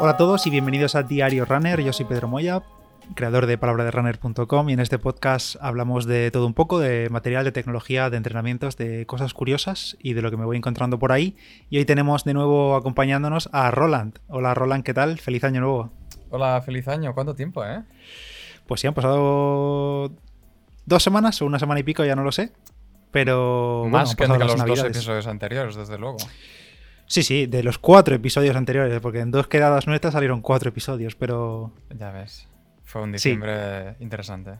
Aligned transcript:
Hola 0.00 0.12
a 0.12 0.16
todos 0.16 0.46
y 0.46 0.50
bienvenidos 0.50 0.94
a 0.94 1.02
Diario 1.02 1.44
Runner. 1.44 1.82
Yo 1.82 1.92
soy 1.92 2.06
Pedro 2.06 2.28
Moya, 2.28 2.62
creador 3.14 3.46
de 3.46 3.58
palabraderunner.com 3.58 4.68
y 4.68 4.72
en 4.72 4.78
este 4.78 4.98
podcast 4.98 5.56
hablamos 5.60 6.06
de 6.06 6.30
todo 6.30 6.46
un 6.46 6.54
poco, 6.54 6.78
de 6.78 7.08
material, 7.10 7.44
de 7.44 7.50
tecnología, 7.50 8.08
de 8.08 8.16
entrenamientos, 8.16 8.76
de 8.76 9.06
cosas 9.06 9.34
curiosas 9.34 9.96
y 10.00 10.12
de 10.12 10.22
lo 10.22 10.30
que 10.30 10.36
me 10.36 10.44
voy 10.44 10.56
encontrando 10.56 11.00
por 11.00 11.10
ahí. 11.10 11.36
Y 11.68 11.78
hoy 11.78 11.84
tenemos 11.84 12.22
de 12.22 12.32
nuevo 12.32 12.76
acompañándonos 12.76 13.50
a 13.52 13.72
Roland. 13.72 14.20
Hola 14.28 14.54
Roland, 14.54 14.84
¿qué 14.84 14.94
tal? 14.94 15.18
Feliz 15.18 15.42
año 15.42 15.60
nuevo. 15.60 15.90
Hola, 16.30 16.62
feliz 16.62 16.86
año. 16.86 17.12
¿Cuánto 17.12 17.34
tiempo, 17.34 17.64
eh? 17.64 17.82
Pues 18.68 18.80
sí, 18.80 18.86
han 18.86 18.94
pasado 18.94 20.12
dos 20.86 21.02
semanas 21.02 21.42
o 21.42 21.46
una 21.46 21.58
semana 21.58 21.80
y 21.80 21.82
pico, 21.82 22.04
ya 22.04 22.14
no 22.14 22.22
lo 22.22 22.30
sé. 22.30 22.52
Pero 23.10 23.86
más 23.88 24.14
que 24.14 24.24
en 24.24 24.38
los 24.38 24.56
dos 24.56 24.84
episodios 24.84 25.26
anteriores, 25.26 25.76
desde 25.76 25.98
luego. 25.98 26.18
Sí, 27.06 27.22
sí, 27.22 27.46
de 27.46 27.62
los 27.62 27.78
cuatro 27.78 28.14
episodios 28.14 28.54
anteriores, 28.54 29.00
porque 29.00 29.20
en 29.20 29.30
dos 29.30 29.48
quedadas 29.48 29.86
nuestras 29.86 30.12
salieron 30.12 30.42
cuatro 30.42 30.68
episodios, 30.68 31.14
pero. 31.14 31.72
Ya 31.98 32.10
ves. 32.10 32.48
Fue 32.84 33.02
un 33.02 33.12
diciembre 33.12 33.96
interesante. 34.00 34.52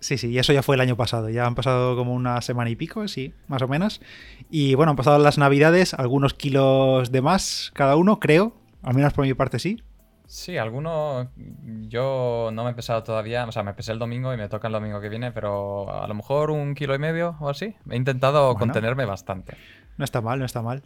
Sí, 0.00 0.18
sí, 0.18 0.28
y 0.28 0.38
eso 0.38 0.52
ya 0.52 0.62
fue 0.62 0.74
el 0.74 0.80
año 0.80 0.96
pasado. 0.96 1.30
Ya 1.30 1.46
han 1.46 1.54
pasado 1.54 1.96
como 1.96 2.12
una 2.12 2.40
semana 2.42 2.68
y 2.68 2.76
pico, 2.76 3.08
sí, 3.08 3.32
más 3.48 3.62
o 3.62 3.68
menos. 3.68 4.02
Y 4.50 4.74
bueno, 4.74 4.90
han 4.90 4.96
pasado 4.96 5.18
las 5.18 5.38
navidades, 5.38 5.94
algunos 5.94 6.34
kilos 6.34 7.10
de 7.10 7.22
más 7.22 7.70
cada 7.74 7.96
uno, 7.96 8.20
creo. 8.20 8.54
Al 8.82 8.94
menos 8.94 9.12
por 9.14 9.24
mi 9.24 9.32
parte 9.32 9.58
sí. 9.58 9.82
Sí, 10.26 10.56
alguno 10.56 11.30
yo 11.36 12.50
no 12.52 12.64
me 12.64 12.70
he 12.70 12.74
pesado 12.74 13.02
todavía, 13.02 13.44
o 13.44 13.52
sea, 13.52 13.62
me 13.62 13.74
pesé 13.74 13.92
el 13.92 13.98
domingo 13.98 14.32
y 14.32 14.36
me 14.36 14.48
toca 14.48 14.68
el 14.68 14.72
domingo 14.72 15.00
que 15.00 15.08
viene, 15.08 15.32
pero 15.32 16.02
a 16.02 16.06
lo 16.08 16.14
mejor 16.14 16.50
un 16.50 16.74
kilo 16.74 16.94
y 16.94 16.98
medio 16.98 17.36
o 17.40 17.48
así. 17.48 17.74
He 17.90 17.96
intentado 17.96 18.54
contenerme 18.54 19.04
bastante. 19.04 19.56
No 19.96 20.04
está 20.04 20.20
mal, 20.20 20.38
no 20.38 20.44
está 20.44 20.62
mal. 20.62 20.82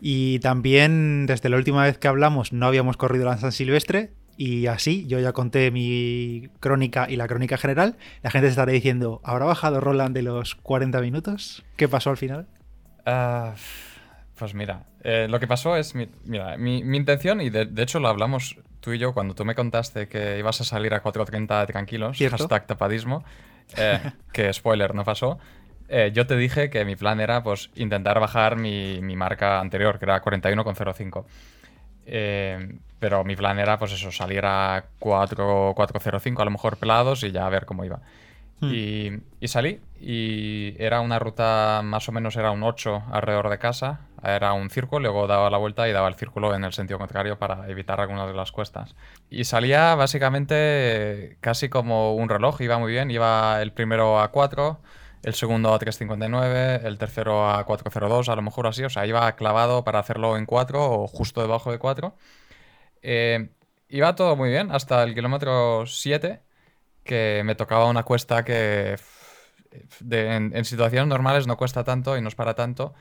Y 0.00 0.40
también 0.40 1.26
desde 1.26 1.48
la 1.48 1.56
última 1.56 1.84
vez 1.84 1.98
que 1.98 2.08
hablamos 2.08 2.52
no 2.52 2.66
habíamos 2.66 2.96
corrido 2.96 3.26
la 3.26 3.38
San 3.38 3.52
Silvestre 3.52 4.12
y 4.36 4.66
así 4.66 5.06
yo 5.06 5.20
ya 5.20 5.32
conté 5.32 5.70
mi 5.70 6.48
crónica 6.60 7.06
y 7.08 7.16
la 7.16 7.28
crónica 7.28 7.58
general. 7.58 7.96
La 8.22 8.30
gente 8.30 8.46
se 8.48 8.52
estará 8.52 8.72
diciendo, 8.72 9.20
¿habrá 9.22 9.44
bajado 9.44 9.80
Roland 9.80 10.14
de 10.14 10.22
los 10.22 10.54
40 10.54 11.00
minutos? 11.00 11.62
¿Qué 11.76 11.88
pasó 11.88 12.10
al 12.10 12.16
final? 12.16 12.48
Ah, 13.04 13.54
pues 14.38 14.54
mira, 14.54 14.86
eh, 15.02 15.26
lo 15.28 15.38
que 15.40 15.46
pasó 15.46 15.76
es, 15.76 15.94
mira, 15.94 16.56
mi, 16.56 16.78
intención, 16.78 17.42
y 17.42 17.50
de, 17.50 17.68
hecho 17.82 18.00
lo 18.00 18.08
hablamos 18.08 18.56
tú 18.80 18.92
y 18.92 18.98
yo 18.98 19.12
cuando 19.12 19.34
tú 19.34 19.44
me 19.44 19.54
contaste 19.54 20.08
que 20.08 20.38
ibas 20.38 20.60
a 20.60 20.64
salir 20.64 20.94
a 20.94 21.02
4.30 21.02 21.66
tranquilos, 21.66 22.18
hashtag 22.18 22.66
tapadismo, 22.66 23.24
eh, 23.76 24.00
que 24.32 24.52
spoiler, 24.52 24.94
no 24.94 25.04
pasó. 25.04 25.38
Eh, 25.88 26.12
yo 26.14 26.26
te 26.26 26.36
dije 26.36 26.70
que 26.70 26.84
mi 26.84 26.94
plan 26.94 27.20
era 27.20 27.42
pues 27.42 27.70
intentar 27.74 28.20
bajar 28.20 28.56
mi, 28.56 29.00
marca 29.16 29.60
anterior, 29.60 29.98
que 29.98 30.04
era 30.04 30.22
41,05. 30.22 31.24
Eh, 32.06 32.78
pero 32.98 33.24
mi 33.24 33.34
plan 33.34 33.58
era, 33.58 33.78
pues 33.78 33.92
eso, 33.92 34.12
salir 34.12 34.44
a 34.44 34.84
4,405 34.98 36.42
a 36.42 36.44
lo 36.44 36.50
mejor 36.50 36.76
pelados 36.76 37.22
y 37.24 37.32
ya 37.32 37.46
a 37.46 37.50
ver 37.50 37.66
cómo 37.66 37.84
iba. 37.84 38.00
Hmm. 38.60 39.22
Y, 39.40 39.48
salí 39.48 39.80
y 39.98 40.74
era 40.78 41.00
una 41.00 41.18
ruta, 41.18 41.80
más 41.82 42.08
o 42.08 42.12
menos 42.12 42.36
era 42.36 42.50
un 42.50 42.62
8 42.62 43.04
alrededor 43.10 43.48
de 43.48 43.58
casa, 43.58 44.00
era 44.22 44.52
un 44.52 44.68
círculo, 44.70 45.10
luego 45.10 45.26
daba 45.26 45.48
la 45.48 45.58
vuelta 45.58 45.88
y 45.88 45.92
daba 45.92 46.08
el 46.08 46.14
círculo 46.14 46.54
en 46.54 46.64
el 46.64 46.72
sentido 46.72 46.98
contrario 46.98 47.38
para 47.38 47.68
evitar 47.68 48.00
algunas 48.00 48.28
de 48.28 48.34
las 48.34 48.52
cuestas. 48.52 48.94
Y 49.30 49.44
salía 49.44 49.94
básicamente 49.94 51.38
casi 51.40 51.68
como 51.68 52.14
un 52.14 52.28
reloj, 52.28 52.60
iba 52.60 52.78
muy 52.78 52.92
bien, 52.92 53.10
iba 53.10 53.60
el 53.62 53.72
primero 53.72 54.20
a 54.20 54.30
4 54.30 54.78
el 55.22 55.34
segundo 55.34 55.74
a 55.74 55.78
3.59, 55.78 56.84
el 56.84 56.98
tercero 56.98 57.50
a 57.50 57.66
4.02, 57.66 58.28
a 58.28 58.36
lo 58.36 58.42
mejor 58.42 58.66
así, 58.66 58.84
o 58.84 58.90
sea, 58.90 59.06
iba 59.06 59.30
clavado 59.36 59.84
para 59.84 59.98
hacerlo 59.98 60.36
en 60.36 60.46
4 60.46 60.82
o 60.82 61.06
justo 61.06 61.42
debajo 61.42 61.70
de 61.70 61.78
4. 61.78 62.14
Eh, 63.02 63.50
iba 63.88 64.14
todo 64.14 64.36
muy 64.36 64.50
bien 64.50 64.70
hasta 64.72 65.02
el 65.02 65.14
kilómetro 65.14 65.86
7, 65.86 66.40
que 67.04 67.42
me 67.44 67.54
tocaba 67.54 67.86
una 67.86 68.02
cuesta 68.02 68.44
que 68.44 68.96
en, 70.10 70.64
situaciones 70.64 71.08
normales 71.08 71.46
no 71.46 71.56
cuesta 71.56 71.84
tanto 71.84 72.16
y 72.16 72.22
no 72.22 72.28
es 72.28 72.34
para 72.34 72.54
tanto, 72.54 72.94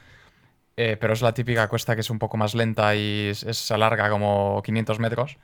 eh, 0.78 0.98
pero 1.00 1.14
es 1.14 1.22
la 1.22 1.34
típica 1.34 1.68
cuesta 1.68 1.96
que 1.96 2.02
es 2.02 2.10
un 2.10 2.20
poco 2.20 2.38
más 2.38 2.56
lenta 2.56 2.96
y 2.96 3.32
se 3.34 3.74
alarga 3.74 4.10
como 4.10 4.62
500 4.64 5.00
metros. 5.00 5.38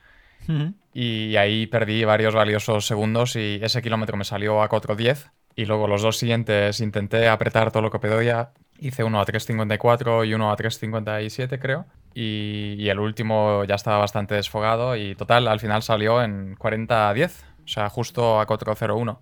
Y 0.93 1.35
ahí 1.37 1.65
perdí 1.65 2.03
varios 2.03 2.35
valiosos 2.35 2.85
segundos 2.85 3.35
y 3.35 3.59
ese 3.63 3.81
kilómetro 3.81 4.15
me 4.15 4.25
salió 4.25 4.61
a 4.61 4.69
4.10 4.69 5.31
y 5.55 5.65
luego 5.65 5.87
los 5.87 6.01
dos 6.01 6.17
siguientes 6.17 6.79
intenté 6.81 7.27
apretar 7.27 7.71
todo 7.71 7.81
lo 7.81 7.91
que 7.91 7.99
podía. 7.99 8.51
Hice 8.77 9.03
uno 9.03 9.21
a 9.21 9.25
3.54 9.25 10.27
y 10.27 10.33
uno 10.33 10.51
a 10.51 10.57
3.57 10.57 11.59
creo. 11.59 11.85
Y, 12.13 12.87
el 12.87 12.99
último 12.99 13.63
ya 13.65 13.75
estaba 13.75 13.97
bastante 13.97 14.35
desfogado 14.35 14.95
y 14.95 15.15
total 15.15 15.47
al 15.47 15.59
final 15.59 15.81
salió 15.81 16.21
en 16.21 16.55
40 16.55 17.09
a 17.09 17.13
10. 17.13 17.45
O 17.65 17.67
sea, 17.67 17.89
justo 17.89 18.39
a 18.39 18.45
4.01. 18.45 19.19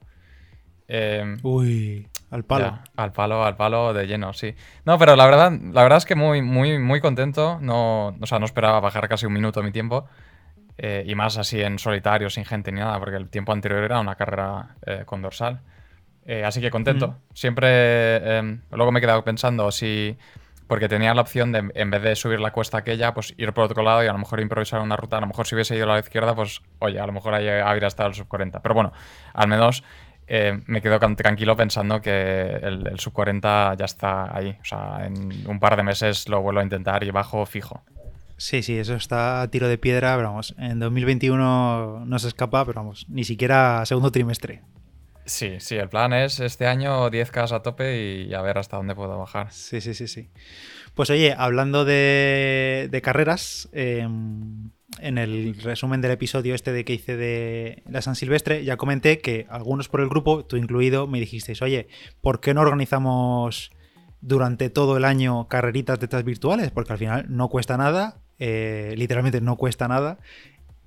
Em, 0.87 1.37
Uy, 1.43 2.07
al 2.29 2.43
palo. 2.43 2.79
al 2.95 3.13
palo, 3.13 3.43
al 3.43 3.55
palo 3.55 3.93
de 3.93 4.05
lleno, 4.05 4.33
sí. 4.33 4.53
No, 4.85 4.97
pero 4.99 5.15
la 5.15 5.25
verdad, 5.25 5.51
la 5.51 5.83
verdad 5.83 5.97
es 5.97 6.05
que 6.05 6.15
muy, 6.15 6.41
muy, 6.41 6.77
muy 6.79 6.99
contento. 6.99 7.57
No, 7.61 8.07
o 8.19 8.25
sea, 8.25 8.39
no 8.39 8.45
esperaba 8.45 8.79
bajar 8.79 9.07
casi 9.07 9.25
un 9.25 9.33
minuto 9.33 9.63
mi 9.63 9.71
tiempo. 9.71 10.05
Eh, 10.77 11.03
y 11.05 11.15
más 11.15 11.37
así 11.37 11.61
en 11.61 11.77
solitario, 11.77 12.29
sin 12.29 12.45
gente 12.45 12.71
ni 12.71 12.79
nada, 12.79 12.99
porque 12.99 13.15
el 13.15 13.29
tiempo 13.29 13.51
anterior 13.51 13.83
era 13.83 13.99
una 13.99 14.15
carrera 14.15 14.75
eh, 14.85 15.03
con 15.05 15.21
dorsal. 15.21 15.61
Eh, 16.25 16.43
así 16.43 16.61
que 16.61 16.71
contento. 16.71 17.17
Siempre. 17.33 18.37
Em, 18.37 18.61
luego 18.71 18.91
me 18.91 18.99
he 18.99 19.01
quedado 19.01 19.23
pensando 19.23 19.71
si. 19.71 20.17
Porque 20.67 20.87
tenía 20.87 21.13
la 21.13 21.21
opción 21.21 21.51
de, 21.51 21.71
en 21.73 21.91
vez 21.91 22.01
de 22.01 22.15
subir 22.15 22.39
la 22.39 22.51
cuesta 22.51 22.77
aquella, 22.77 23.13
pues 23.13 23.33
ir 23.37 23.51
por 23.53 23.65
otro 23.65 23.83
lado 23.83 24.03
y 24.03 24.07
a 24.07 24.13
lo 24.13 24.19
mejor 24.19 24.39
improvisar 24.39 24.81
una 24.81 24.95
ruta. 24.95 25.17
A 25.17 25.21
lo 25.21 25.27
mejor 25.27 25.45
si 25.45 25.55
hubiese 25.55 25.75
ido 25.75 25.85
a 25.85 25.95
la 25.95 25.99
izquierda, 25.99 26.35
pues 26.35 26.61
oye, 26.79 26.99
a 26.99 27.05
lo 27.05 27.13
mejor 27.13 27.33
ahí 27.33 27.47
habría 27.47 27.87
estado 27.87 28.09
el 28.09 28.15
sub 28.15 28.27
40. 28.27 28.61
Pero 28.61 28.75
bueno, 28.75 28.93
al 29.33 29.47
menos 29.47 29.83
eh, 30.27 30.61
me 30.67 30.81
quedo 30.81 30.99
tranquilo 30.99 31.55
pensando 31.57 32.01
que 32.01 32.43
el, 32.61 32.87
el, 32.87 32.99
sub 32.99 33.13
40 33.13 33.75
ya 33.77 33.85
está 33.85 34.35
ahí. 34.35 34.57
O 34.61 34.65
sea, 34.65 35.05
en 35.05 35.47
un 35.47 35.59
par 35.59 35.75
de 35.75 35.83
meses 35.83 36.29
lo 36.29 36.41
vuelvo 36.41 36.61
a 36.61 36.63
intentar 36.63 37.03
y 37.03 37.11
bajo 37.11 37.45
fijo. 37.45 37.83
Sí, 38.37 38.63
sí, 38.63 38.77
eso 38.77 38.95
está 38.95 39.41
a 39.41 39.47
tiro 39.49 39.67
de 39.67 39.77
piedra, 39.77 40.15
pero 40.15 40.29
vamos, 40.29 40.55
en 40.57 40.79
2021 40.79 42.03
no 42.05 42.19
se 42.19 42.27
escapa, 42.27 42.65
pero 42.65 42.81
vamos, 42.81 43.05
ni 43.07 43.23
siquiera 43.23 43.85
segundo 43.85 44.11
trimestre. 44.11 44.61
Sí, 45.25 45.59
sí, 45.59 45.75
el 45.75 45.89
plan 45.89 46.11
es 46.13 46.39
este 46.39 46.67
año 46.67 47.09
10K 47.09 47.51
a 47.51 47.61
tope 47.61 48.25
y 48.27 48.33
a 48.33 48.41
ver 48.41 48.57
hasta 48.57 48.77
dónde 48.77 48.95
puedo 48.95 49.17
bajar. 49.17 49.51
Sí, 49.51 49.79
sí, 49.79 49.93
sí, 49.93 50.07
sí. 50.07 50.29
Pues 50.95 51.09
oye, 51.09 51.33
hablando 51.37 51.85
de, 51.85 53.01
carreras, 53.03 53.69
em, 53.71 54.69
en 54.99 55.17
el 55.17 55.55
resumen 55.61 56.01
del 56.01 56.11
episodio 56.11 56.53
este 56.53 56.71
de 56.71 56.85
que 56.85 56.93
hice 56.93 57.15
de 57.17 57.83
la 57.89 58.01
San 58.01 58.15
Silvestre, 58.15 58.63
ya 58.63 58.77
comenté 58.77 59.19
que 59.19 59.47
algunos 59.49 59.89
por 59.89 60.01
el 60.01 60.09
grupo, 60.09 60.45
tú 60.45 60.57
incluido, 60.57 61.07
me 61.07 61.19
dijisteis, 61.19 61.61
oye, 61.61 61.87
¿por 62.21 62.41
qué 62.41 62.53
no 62.53 62.61
organizamos 62.61 63.71
durante 64.21 64.69
todo 64.69 64.97
el 64.97 65.05
año 65.05 65.47
carreritas 65.47 65.99
de 65.99 66.05
estas 66.05 66.23
virtuales? 66.23 66.69
Porque 66.69 66.93
al 66.93 66.99
final 66.99 67.25
no 67.29 67.49
cuesta 67.49 67.77
nada, 67.77 68.19
eh, 68.37 68.93
literalmente 68.97 69.41
no 69.41 69.55
cuesta 69.55 69.87
nada. 69.87 70.19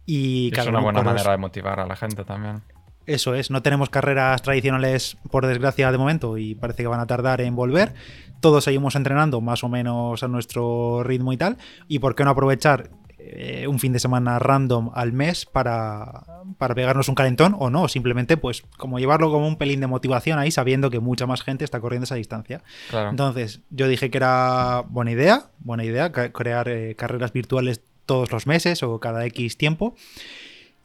Y 0.05 0.53
es 0.57 0.67
una 0.67 0.81
buena 0.81 1.03
manera 1.03 1.33
de 1.33 1.39
motivar 1.39 1.81
a 1.81 1.87
la 1.87 1.97
gente 1.97 2.25
también. 2.25 2.63
Eso 3.07 3.35
es, 3.35 3.51
no 3.51 3.63
tenemos 3.63 3.89
carreras 3.89 4.43
tradicionales 4.43 5.17
por 5.31 5.47
desgracia 5.47 5.93
de 5.93 5.99
momento 5.99 6.39
y 6.39 6.55
parece 6.55 6.83
que 6.83 6.89
van 6.89 7.01
a 7.01 7.07
tardar 7.07 7.41
en 7.41 7.55
volver. 7.55 7.95
Todos 8.41 8.65
seguimos 8.65 8.97
entrenando 8.97 9.41
más 9.41 9.63
o 9.65 9.69
menos 9.69 10.23
a 10.23 10.29
nuestro 10.29 11.03
ritmo 11.05 11.33
y 11.33 11.37
tal. 11.37 11.57
¿Y 11.87 12.01
por 12.01 12.15
qué 12.15 12.25
no 12.25 12.31
aprovechar 12.31 12.91
eh, 13.19 13.67
un 13.69 13.79
fin 13.79 13.93
de 13.93 14.01
semana 14.01 14.39
random 14.39 14.91
al 14.95 15.13
mes 15.13 15.47
para, 15.47 16.25
para 16.59 16.75
pegarnos 16.75 17.09
un 17.09 17.15
calentón 17.15 17.55
o 17.59 17.71
no? 17.71 17.87
Simplemente 17.87 18.37
pues 18.37 18.65
como 18.77 18.99
llevarlo 18.99 19.31
como 19.31 19.47
un 19.47 19.57
pelín 19.57 19.81
de 19.81 19.87
motivación 19.87 20.41
ahí 20.41 20.51
sabiendo 20.51 20.91
que 20.91 20.99
mucha 20.99 21.27
más 21.27 21.43
gente 21.43 21.65
está 21.65 21.81
corriendo 21.81 22.05
esa 22.05 22.17
distancia. 22.17 22.63
Entonces 22.93 23.61
yo 23.71 23.87
dije 23.87 24.11
que 24.11 24.19
era 24.19 24.83
buena 24.89 25.13
idea, 25.13 25.47
buena 25.61 25.85
idea 25.85 26.11
crear 26.11 26.69
eh, 26.69 26.97
carreras 26.97 27.33
virtuales 27.33 27.81
todos 28.05 28.33
los 28.33 28.47
meses 28.47 28.83
o 28.83 28.99
cada 28.99 29.25
X 29.27 29.57
tiempo. 29.57 29.95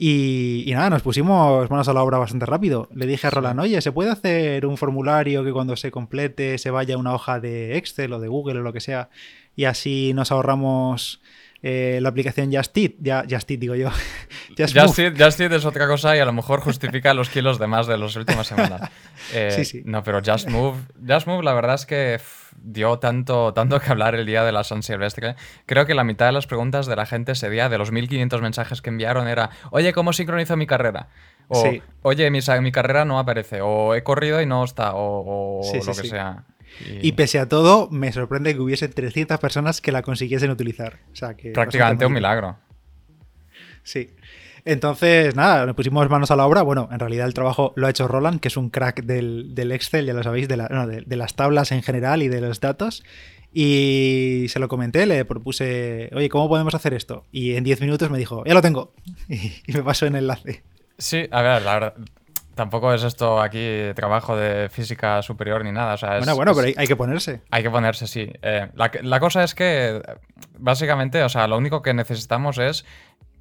Y, 0.03 0.65
nada, 0.74 0.89
nos 0.89 1.03
pusimos 1.03 1.69
manos 1.69 1.88
a 1.88 1.94
la 1.94 2.01
obra 2.01 2.18
bastante 2.18 2.48
rápido. 2.48 2.89
Le 2.92 3.06
dije 3.06 3.27
a 3.27 3.30
Roland, 3.30 3.59
oye, 3.59 3.80
¿se 3.81 3.92
puede 3.92 4.09
hacer 4.09 4.65
un 4.65 4.75
formulario 4.75 5.44
que 5.44 5.53
cuando 5.53 5.75
se 5.75 5.92
complete 5.92 6.57
se 6.57 6.71
vaya 6.71 6.95
a 6.95 6.98
una 6.98 7.13
hoja 7.13 7.39
de 7.39 7.77
Excel 7.77 8.12
o 8.13 8.19
de 8.19 8.27
Google 8.27 8.62
o 8.62 8.63
lo 8.63 8.74
que 8.74 8.80
sea? 8.80 9.12
Y 9.56 9.65
así 9.65 10.13
nos 10.15 10.31
ahorramos 10.31 11.21
eh, 11.63 11.99
la 12.01 12.09
aplicación 12.09 12.51
Just 12.53 12.75
Eat, 12.77 12.93
ya, 12.99 13.23
Just 13.29 13.47
digo 13.49 13.75
yo. 13.75 13.89
Just, 14.57 14.75
Just, 14.75 15.39
es 15.39 15.65
otra 15.65 15.87
cosa 15.87 16.15
y 16.15 16.19
a 16.19 16.25
lo 16.25 16.33
mejor 16.33 16.61
justifica 16.61 17.13
los 17.13 17.29
kilos 17.29 17.59
de 17.59 17.67
más 17.67 17.87
de 17.87 17.97
las 17.97 18.15
últimas 18.15 18.47
semanas. 18.47 18.89
Eh, 19.33 19.51
sí, 19.51 19.65
sí. 19.65 19.81
No, 19.85 20.03
pero 20.03 20.19
Just 20.25 20.49
Move, 20.49 20.77
Just 21.07 21.27
Move 21.27 21.43
la 21.43 21.53
verdad 21.53 21.75
es 21.75 21.85
que 21.85 22.19
dio 22.61 22.99
tanto, 22.99 23.53
tanto 23.53 23.79
que 23.79 23.89
hablar 23.89 24.15
el 24.15 24.25
día 24.25 24.43
de 24.43 24.51
la 24.51 24.63
San 24.63 24.83
Silvestre. 24.83 25.35
Creo 25.67 25.85
que 25.85 25.93
la 25.93 26.03
mitad 26.03 26.25
de 26.25 26.31
las 26.31 26.47
preguntas 26.47 26.87
de 26.87 26.95
la 26.95 27.05
gente 27.05 27.33
ese 27.33 27.49
día, 27.49 27.69
de 27.69 27.77
los 27.77 27.91
1500 27.91 28.41
mensajes 28.41 28.81
que 28.81 28.89
enviaron, 28.89 29.27
era, 29.27 29.51
oye, 29.69 29.93
¿cómo 29.93 30.11
sincronizo 30.11 30.57
mi 30.57 30.67
carrera? 30.67 31.07
O, 31.47 31.63
oye, 32.01 32.29
mi, 32.31 32.39
mi, 32.61 32.71
carrera 32.71 33.05
no 33.05 33.19
aparece, 33.19 33.61
o 33.61 33.93
he 33.93 34.03
corrido 34.03 34.41
y 34.41 34.45
no 34.45 34.63
está, 34.63 34.91
o, 34.95 35.61
lo 35.63 35.93
que 35.93 36.07
sea. 36.07 36.45
Y... 37.01 37.12
pese 37.13 37.39
a 37.39 37.47
todo, 37.47 37.89
me 37.91 38.12
sorprende 38.12 38.53
que 38.53 38.59
hubiese 38.59 38.88
300 38.88 39.39
personas 39.39 39.81
que 39.81 39.91
la 39.91 40.01
consiguiesen 40.01 40.50
utilizar. 40.50 41.00
O 41.12 41.15
sea, 41.15 41.35
que 41.35 41.51
Prácticamente 41.51 42.06
un 42.06 42.13
milagro. 42.13 42.57
Sí. 43.83 44.09
Entonces, 44.63 45.35
nada, 45.35 45.65
nos 45.65 45.75
pusimos 45.75 46.07
manos 46.09 46.29
a 46.31 46.35
la 46.35 46.45
obra. 46.45 46.62
Bueno, 46.62 46.88
en 46.91 47.00
realidad 47.00 47.25
el 47.25 47.33
trabajo 47.33 47.73
lo 47.75 47.88
ha 47.88 47.89
hecho 47.89 48.07
Roland, 48.07 48.39
que 48.39 48.47
es 48.47 48.57
un 48.57 48.69
crack 48.69 49.03
del, 49.03 49.71
Excel, 49.71 50.06
ya 50.06 50.13
lo 50.13 50.23
sabéis, 50.23 50.47
de, 50.47 51.03
de, 51.06 51.15
las 51.15 51.35
tablas 51.35 51.71
en 51.71 51.81
general 51.81 52.21
y 52.21 52.27
de 52.27 52.41
los 52.41 52.59
datos. 52.59 53.03
Y 53.53 54.45
se 54.50 54.59
lo 54.59 54.67
comenté, 54.67 55.06
le 55.06 55.25
propuse, 55.25 56.09
oye, 56.13 56.29
¿cómo 56.29 56.47
podemos 56.47 56.74
hacer 56.74 56.94
esto? 56.94 57.25
Y 57.31 57.56
en 57.56 57.63
10 57.63 57.81
minutos 57.81 58.09
me 58.09 58.17
dijo, 58.17 58.44
ya 58.45 58.53
lo 58.53 58.62
tengo. 58.62 58.94
Y, 59.29 59.74
me 59.74 59.83
pasó 59.83 60.06
en 60.06 60.15
enlace. 60.15 60.63
Sí, 60.97 61.27
a 61.31 61.41
ver, 61.41 61.62
la 61.63 61.74
verdad, 61.74 61.94
tampoco 62.56 62.94
es 62.94 63.03
esto 63.03 63.42
aquí 63.42 63.92
trabajo 63.95 64.36
de 64.36 64.69
física 64.69 65.21
superior 65.21 65.63
ni 65.63 65.71
nada. 65.71 65.95
bueno, 66.18 66.36
bueno, 66.36 66.53
pero 66.56 66.68
hay, 66.75 66.88
que 66.88 66.95
ponerse. 66.95 67.42
Hay 67.51 67.63
que 67.63 67.69
ponerse, 67.69 68.07
sí. 68.07 68.31
Eh, 68.42 68.69
la, 68.75 69.19
cosa 69.19 69.44
es 69.44 69.56
que, 69.56 70.01
básicamente, 70.57 71.24
o 71.24 71.30
sea, 71.30 71.48
lo 71.48 71.57
único 71.57 71.81
que 71.81 71.94
necesitamos 71.94 72.57
es 72.57 72.86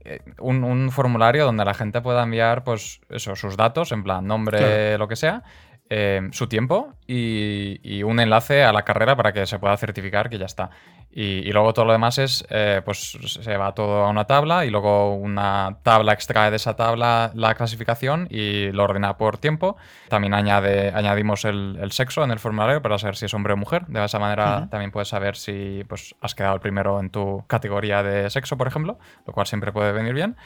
eh, 0.04 0.20
un, 0.38 0.90
formulario 0.90 1.44
donde 1.44 1.64
la 1.64 1.74
gente 1.74 2.00
pueda 2.00 2.22
enviar, 2.22 2.64
pues, 2.64 3.00
eso, 3.08 3.36
sus 3.36 3.56
datos, 3.56 3.92
en 3.92 4.02
plan, 4.02 4.26
nombre, 4.26 4.96
lo 4.98 5.08
que 5.08 5.16
sea, 5.16 5.42
eh, 5.92 6.28
su 6.30 6.46
tiempo 6.46 6.94
y, 7.08 8.04
un 8.04 8.20
enlace 8.20 8.62
a 8.62 8.72
la 8.72 8.84
carrera 8.84 9.16
para 9.16 9.32
que 9.32 9.44
se 9.44 9.58
pueda 9.58 9.76
certificar 9.76 10.30
que 10.30 10.38
ya 10.38 10.46
está. 10.46 10.70
Y, 11.10 11.50
luego 11.50 11.74
todo 11.74 11.86
lo 11.86 11.92
demás 11.92 12.18
es, 12.18 12.46
eh, 12.48 12.80
pues 12.84 13.18
se 13.26 13.56
va 13.56 13.74
todo 13.74 14.04
a 14.04 14.08
una 14.08 14.24
tabla 14.24 14.64
y 14.64 14.70
luego 14.70 15.16
una 15.16 15.78
tabla 15.82 16.12
extrae 16.12 16.50
de 16.50 16.56
esa 16.56 16.76
tabla 16.76 17.32
la 17.34 17.56
clasificación 17.56 18.28
y 18.30 18.70
lo 18.70 18.84
ordena 18.84 19.16
por 19.16 19.38
tiempo. 19.38 19.76
También 20.08 20.32
añade, 20.32 20.92
añadimos 20.94 21.44
el, 21.44 21.90
sexo 21.90 22.22
en 22.22 22.30
el 22.30 22.38
formulario 22.38 22.80
para 22.80 22.96
saber 22.96 23.16
si 23.16 23.26
es 23.26 23.34
hombre 23.34 23.54
o 23.54 23.56
mujer. 23.56 23.86
De 23.88 24.04
esa 24.04 24.20
manera 24.20 24.68
también 24.70 24.92
puedes 24.92 25.08
saber 25.08 25.34
si 25.34 25.82
pues, 25.88 26.14
has 26.20 26.36
quedado 26.36 26.54
el 26.54 26.60
primero 26.60 27.00
en 27.00 27.10
tu 27.10 27.44
categoría 27.48 28.04
de 28.04 28.30
sexo, 28.30 28.56
por 28.56 28.68
ejemplo, 28.68 28.96
lo 29.26 29.32
cual 29.32 29.48
siempre 29.48 29.72
puede 29.72 29.90
venir 29.90 30.14
bien. 30.14 30.36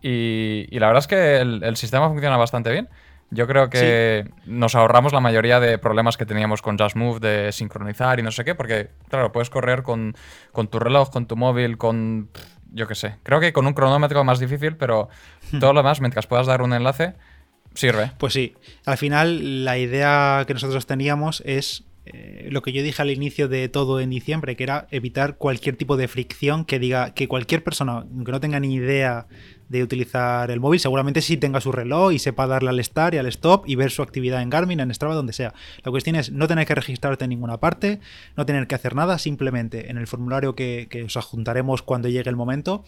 Y, 0.00 0.68
la 0.78 0.86
verdad 0.86 1.00
es 1.00 1.08
que 1.08 1.38
el 1.38 1.76
sistema 1.76 2.08
funciona 2.08 2.36
bastante 2.36 2.70
bien. 2.70 2.88
Yo 3.30 3.46
creo 3.46 3.68
que 3.68 4.30
nos 4.46 4.74
ahorramos 4.74 5.12
la 5.12 5.20
mayoría 5.20 5.58
de 5.58 5.78
problemas 5.78 6.16
que 6.16 6.26
teníamos 6.26 6.62
con 6.62 6.78
Just 6.78 6.96
Move 6.96 7.20
de 7.20 7.52
sincronizar 7.52 8.20
y 8.20 8.22
no 8.22 8.30
sé 8.30 8.44
qué, 8.44 8.54
porque, 8.54 8.90
claro, 9.08 9.32
puedes 9.32 9.50
correr 9.50 9.82
con, 9.82 10.14
tu 10.70 10.78
reloj, 10.78 11.10
con 11.10 11.26
tu 11.26 11.36
móvil, 11.36 11.78
con. 11.78 12.30
Yo 12.72 12.88
qué 12.88 12.94
sé. 12.94 13.16
Creo 13.22 13.40
que 13.40 13.52
con 13.52 13.66
un 13.66 13.72
cronómetro 13.72 14.24
más 14.24 14.40
difícil, 14.40 14.76
pero 14.76 15.08
todo 15.60 15.72
lo 15.72 15.80
demás, 15.80 16.00
mientras 16.00 16.26
puedas 16.26 16.46
dar 16.46 16.62
un 16.62 16.72
enlace, 16.72 17.14
sirve. 17.74 18.12
Pues 18.18 18.32
sí. 18.32 18.54
Al 18.84 18.98
final, 18.98 19.64
la 19.64 19.78
idea 19.78 20.44
que 20.46 20.54
nosotros 20.54 20.86
teníamos 20.86 21.42
es 21.46 21.84
eh, 22.06 22.48
lo 22.50 22.60
que 22.60 22.72
yo 22.72 22.82
dije 22.82 23.00
al 23.00 23.10
inicio 23.10 23.48
de 23.48 23.68
todo 23.68 23.98
en 23.98 24.10
diciembre, 24.10 24.56
que 24.56 24.64
era 24.64 24.86
evitar 24.90 25.36
cualquier 25.38 25.76
tipo 25.76 25.96
de 25.96 26.06
fricción 26.06 26.64
que 26.66 26.78
diga 26.78 27.14
que 27.14 27.28
cualquier 27.28 27.64
persona 27.64 28.04
que 28.24 28.30
no 28.30 28.40
tenga 28.40 28.60
ni 28.60 28.74
idea 28.74 29.26
de 29.68 29.82
utilizar 29.82 30.50
el 30.50 30.60
móvil, 30.60 30.80
seguramente 30.80 31.20
sí 31.20 31.36
tenga 31.36 31.60
su 31.60 31.72
reloj 31.72 32.12
y 32.12 32.18
sepa 32.18 32.46
darle 32.46 32.70
al 32.70 32.82
start 32.82 33.14
y 33.14 33.18
al 33.18 33.26
stop 33.26 33.64
y 33.66 33.76
ver 33.76 33.90
su 33.90 34.02
actividad 34.02 34.42
en 34.42 34.50
Garmin, 34.50 34.80
en 34.80 34.92
Strava, 34.94 35.14
donde 35.14 35.32
sea. 35.32 35.54
La 35.82 35.90
cuestión 35.90 36.16
es 36.16 36.30
no 36.30 36.46
tener 36.46 36.66
que 36.66 36.74
registrarte 36.74 37.24
en 37.24 37.30
ninguna 37.30 37.58
parte, 37.58 38.00
no 38.36 38.46
tener 38.46 38.66
que 38.66 38.74
hacer 38.74 38.94
nada, 38.94 39.18
simplemente 39.18 39.90
en 39.90 39.98
el 39.98 40.06
formulario 40.06 40.54
que, 40.54 40.86
que 40.90 41.04
os 41.04 41.16
adjuntaremos 41.16 41.82
cuando 41.82 42.08
llegue 42.08 42.30
el 42.30 42.36
momento, 42.36 42.84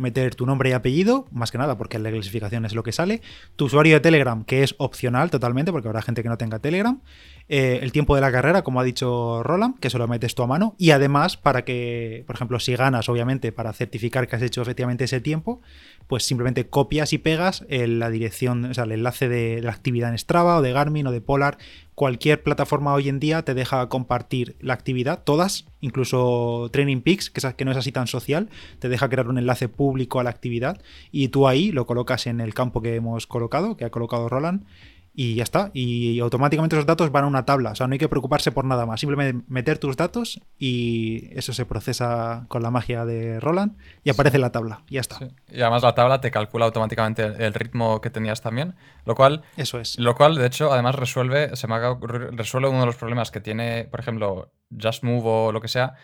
meter 0.00 0.34
tu 0.34 0.46
nombre 0.46 0.70
y 0.70 0.72
apellido, 0.72 1.26
más 1.30 1.50
que 1.50 1.58
nada 1.58 1.76
porque 1.76 1.98
la 1.98 2.10
clasificación 2.10 2.64
es 2.64 2.74
lo 2.74 2.82
que 2.82 2.92
sale, 2.92 3.22
tu 3.56 3.66
usuario 3.66 3.94
de 3.94 4.00
Telegram, 4.00 4.44
que 4.44 4.62
es 4.62 4.74
opcional 4.78 5.30
totalmente, 5.30 5.70
porque 5.72 5.88
habrá 5.88 6.02
gente 6.02 6.22
que 6.22 6.28
no 6.28 6.38
tenga 6.38 6.58
Telegram, 6.58 7.00
eh, 7.48 7.80
el 7.82 7.92
tiempo 7.92 8.14
de 8.14 8.20
la 8.20 8.32
carrera, 8.32 8.62
como 8.62 8.80
ha 8.80 8.84
dicho 8.84 9.42
Roland, 9.42 9.78
que 9.78 9.90
se 9.90 9.98
lo 9.98 10.08
metes 10.08 10.34
tú 10.34 10.42
a 10.42 10.46
mano, 10.46 10.74
y 10.78 10.90
además 10.90 11.36
para 11.36 11.64
que, 11.64 12.24
por 12.26 12.36
ejemplo, 12.36 12.58
si 12.60 12.74
ganas, 12.74 13.08
obviamente, 13.08 13.52
para 13.52 13.72
certificar 13.72 14.28
que 14.28 14.36
has 14.36 14.42
hecho 14.42 14.62
efectivamente 14.62 15.04
ese 15.04 15.20
tiempo, 15.20 15.60
pues 16.06 16.24
simplemente 16.24 16.66
copias 16.68 17.12
y 17.12 17.18
pegas 17.18 17.64
la 17.68 18.10
dirección, 18.10 18.64
o 18.64 18.74
sea, 18.74 18.84
el 18.84 18.92
enlace 18.92 19.28
de, 19.28 19.60
la 19.62 19.70
actividad 19.70 20.10
en 20.10 20.18
Strava 20.18 20.56
o 20.56 20.62
de 20.62 20.72
Garmin 20.72 21.06
o 21.06 21.12
de 21.12 21.20
Polar. 21.20 21.58
Cualquier 22.00 22.42
plataforma 22.42 22.94
hoy 22.94 23.10
en 23.10 23.20
día 23.20 23.42
te 23.42 23.52
deja 23.52 23.86
compartir 23.90 24.56
la 24.58 24.72
actividad, 24.72 25.22
todas, 25.22 25.66
incluso 25.82 26.70
Training 26.72 27.02
Peaks, 27.02 27.28
que, 27.28 27.42
que 27.54 27.64
no 27.66 27.72
es 27.72 27.76
así 27.76 27.92
tan 27.92 28.06
social, 28.06 28.48
te 28.78 28.88
deja 28.88 29.10
crear 29.10 29.28
un 29.28 29.36
enlace 29.36 29.68
público 29.68 30.18
a 30.18 30.24
la 30.24 30.30
actividad 30.30 30.80
y 31.12 31.28
tú 31.28 31.46
ahí 31.46 31.72
lo 31.72 31.84
colocas 31.84 32.26
en 32.26 32.40
el 32.40 32.54
campo 32.54 32.80
que 32.80 32.94
hemos 32.94 33.26
colocado, 33.26 33.76
que 33.76 33.84
ha 33.84 33.90
colocado 33.90 34.30
Roland, 34.30 34.64
y 35.12 35.34
ya 35.34 35.42
está. 35.42 35.70
Y 35.74 36.20
automáticamente 36.20 36.76
esos 36.76 36.86
datos 36.86 37.10
van 37.10 37.24
a 37.24 37.26
una 37.26 37.44
tabla. 37.44 37.72
O 37.72 37.74
sea, 37.74 37.86
no 37.86 37.92
hay 37.92 37.98
que 37.98 38.08
preocuparse 38.08 38.52
por 38.52 38.64
nada 38.64 38.86
más. 38.86 39.00
Simplemente 39.00 39.44
meter 39.48 39.78
tus 39.78 39.96
datos 39.96 40.40
y 40.58 41.28
eso 41.36 41.52
se 41.52 41.66
procesa 41.66 42.46
con 42.48 42.62
la 42.62 42.70
magia 42.70 43.04
de 43.04 43.40
Roland 43.40 43.76
y 44.04 44.10
aparece 44.10 44.38
la 44.38 44.52
tabla. 44.52 44.82
Y 44.88 44.94
ya 44.94 45.00
está. 45.00 45.18
Y 45.48 45.60
además 45.60 45.82
la 45.82 45.94
tabla 45.94 46.20
te 46.20 46.30
calcula 46.30 46.66
automáticamente 46.66 47.24
el 47.24 47.54
ritmo 47.54 48.00
que 48.00 48.10
tenías 48.10 48.40
también. 48.40 48.74
Lo 49.04 49.14
cual. 49.14 49.42
Eso 49.56 49.80
es. 49.80 49.98
Lo 49.98 50.14
cual, 50.14 50.36
de 50.36 50.46
hecho, 50.46 50.72
además 50.72 50.94
resuelve, 50.94 51.56
se 51.56 51.66
me 51.66 51.78
resuelve 52.32 52.68
uno 52.68 52.80
de 52.80 52.86
los 52.86 52.96
problemas 52.96 53.30
que 53.30 53.40
tiene, 53.40 53.84
por 53.84 54.00
ejemplo, 54.00 54.52
Just 54.70 55.02
Move 55.02 55.22
o 55.24 55.52
lo 55.52 55.60
que 55.60 55.68
sea 55.68 55.94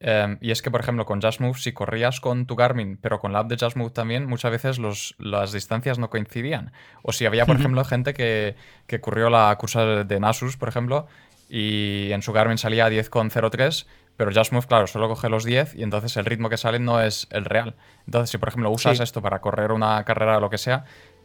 Em, 0.00 0.38
y 0.40 0.52
es 0.52 0.62
que, 0.62 0.70
por 0.70 0.80
ejemplo, 0.80 1.04
con 1.04 1.20
Just 1.20 1.40
Move, 1.40 1.58
si 1.58 1.72
corrías 1.72 2.20
con 2.20 2.46
tu 2.46 2.54
Garmin, 2.54 2.98
pero 2.98 3.18
con 3.18 3.32
la 3.32 3.40
app 3.40 3.48
de 3.48 3.56
Just 3.58 3.76
Move 3.76 3.90
también, 3.90 4.26
muchas 4.26 4.50
veces 4.50 4.78
los, 4.78 5.16
las 5.18 5.52
distancias 5.52 5.98
no 5.98 6.08
coincidían. 6.08 6.72
O 7.02 7.12
si 7.12 7.26
había, 7.26 7.46
por 7.46 7.56
ejemplo, 7.56 7.84
gente 7.84 8.14
que, 8.14 8.54
que 8.86 9.00
corrió 9.00 9.28
la 9.30 9.54
cursa 9.58 10.04
de 10.04 10.20
Nasus, 10.20 10.56
por 10.56 10.68
ejemplo, 10.68 11.06
y 11.48 12.10
en 12.12 12.22
su 12.22 12.32
Garmin 12.32 12.58
salía 12.58 12.88
10,03, 12.88 13.86
pero 14.16 14.30
Just 14.34 14.52
Move, 14.52 14.66
claro, 14.66 14.86
solo 14.86 15.08
coge 15.08 15.28
los 15.28 15.44
10 15.44 15.76
y 15.76 15.82
entonces 15.82 16.16
el 16.16 16.26
ritmo 16.26 16.48
que 16.50 16.56
sale 16.56 16.78
no 16.78 17.00
es 17.00 17.26
el 17.30 17.44
real. 17.44 17.76
Entonces, 18.06 18.30
si 18.30 18.38
por 18.38 18.48
ejemplo 18.48 18.70
usas 18.70 19.00
esto 19.00 19.22
para 19.22 19.40
correr 19.40 19.72
una 19.72 20.04
carrera 20.04 20.38
o 20.38 20.40
lo 20.40 20.50
que 20.50 20.58
sea, 20.58 20.84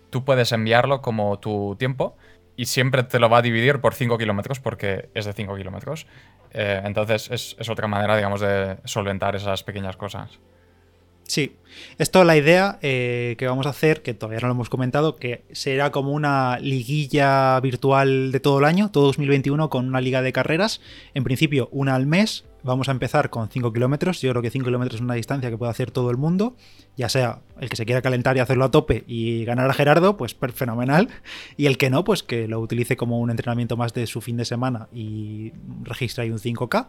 tú 0.10 0.24
puedes 0.24 0.52
enviarlo 0.52 1.02
como 1.02 1.40
tu 1.40 1.76
tiempo 1.78 2.16
y 2.56 2.66
siempre 2.66 3.04
te 3.04 3.20
lo 3.20 3.30
va 3.30 3.40
a 3.40 3.42
dividir 3.42 3.80
por 3.80 3.94
5 3.94 4.18
kilómetros 4.18 4.60
porque 4.60 5.10
es 5.14 5.26
de 5.26 5.34
5 5.34 5.56
kilómetros. 5.56 6.08
Eh, 6.52 6.82
entonces 6.86 7.30
es, 7.32 7.70
otra 7.70 7.88
manera, 7.88 8.16
digamos, 8.16 8.42
de 8.42 8.78
solventar 8.86 9.36
esas 9.36 9.64
pequeñas 9.64 9.98
cosas. 9.98 10.40
Sí, 11.26 11.56
esto 11.98 12.24
la 12.26 12.36
idea 12.36 12.80
eh, 12.82 13.36
que 13.38 13.48
vamos 13.48 13.66
a 13.66 13.70
hacer, 13.70 14.02
que 14.02 14.14
todavía 14.14 14.42
no 14.42 14.48
lo 14.48 14.54
hemos 14.54 14.70
comentado, 14.70 15.16
que 15.16 15.46
será 15.54 15.90
como 15.90 16.12
una 16.12 16.60
liguilla 16.60 17.60
virtual 17.62 18.32
de 18.32 18.40
todo 18.42 18.60
el 18.60 18.66
año, 18.66 18.92
todo 18.92 19.06
2021 19.06 19.70
con 19.70 19.88
una 19.88 20.02
liga 20.02 20.22
de 20.22 20.34
carreras, 20.34 20.82
en 21.14 21.24
principio 21.24 21.70
una 21.72 21.96
al 21.96 22.06
mes, 22.08 22.44
vamos 22.64 22.90
a 22.90 22.92
empezar 22.92 23.30
con 23.30 23.50
5 23.50 23.74
kilómetros, 23.74 24.22
yo 24.22 24.32
creo 24.32 24.42
que 24.42 24.50
5 24.50 24.66
kilómetros 24.66 24.96
es 24.96 25.02
una 25.02 25.14
distancia 25.14 25.50
que 25.50 25.58
puede 25.58 25.70
hacer 25.70 25.92
todo 25.92 26.10
el 26.10 26.18
mundo, 26.18 26.56
ya 26.96 27.10
sea 27.10 27.40
el 27.60 27.70
que 27.70 27.76
se 27.76 27.86
quiera 27.86 28.02
calentar 28.02 28.38
y 28.38 28.40
hacerlo 28.40 28.66
a 28.66 28.72
tope 28.72 29.04
y 29.08 29.46
ganar 29.46 29.70
a 29.70 29.74
Gerardo, 29.74 30.18
pues 30.18 30.36
fenomenal, 30.54 31.10
y 31.58 31.68
el 31.68 31.78
que 31.78 31.90
no, 31.90 32.04
pues 32.04 32.24
que 32.24 32.48
lo 32.48 32.60
utilice 32.60 32.98
como 32.98 33.20
un 33.20 33.30
entrenamiento 33.30 33.78
más 33.78 33.94
de 33.94 34.08
su 34.08 34.22
fin 34.22 34.38
de 34.38 34.46
semana 34.46 34.88
y 34.94 35.52
registre 35.84 36.24
ahí 36.24 36.32
un 36.32 36.40
5K. 36.40 36.88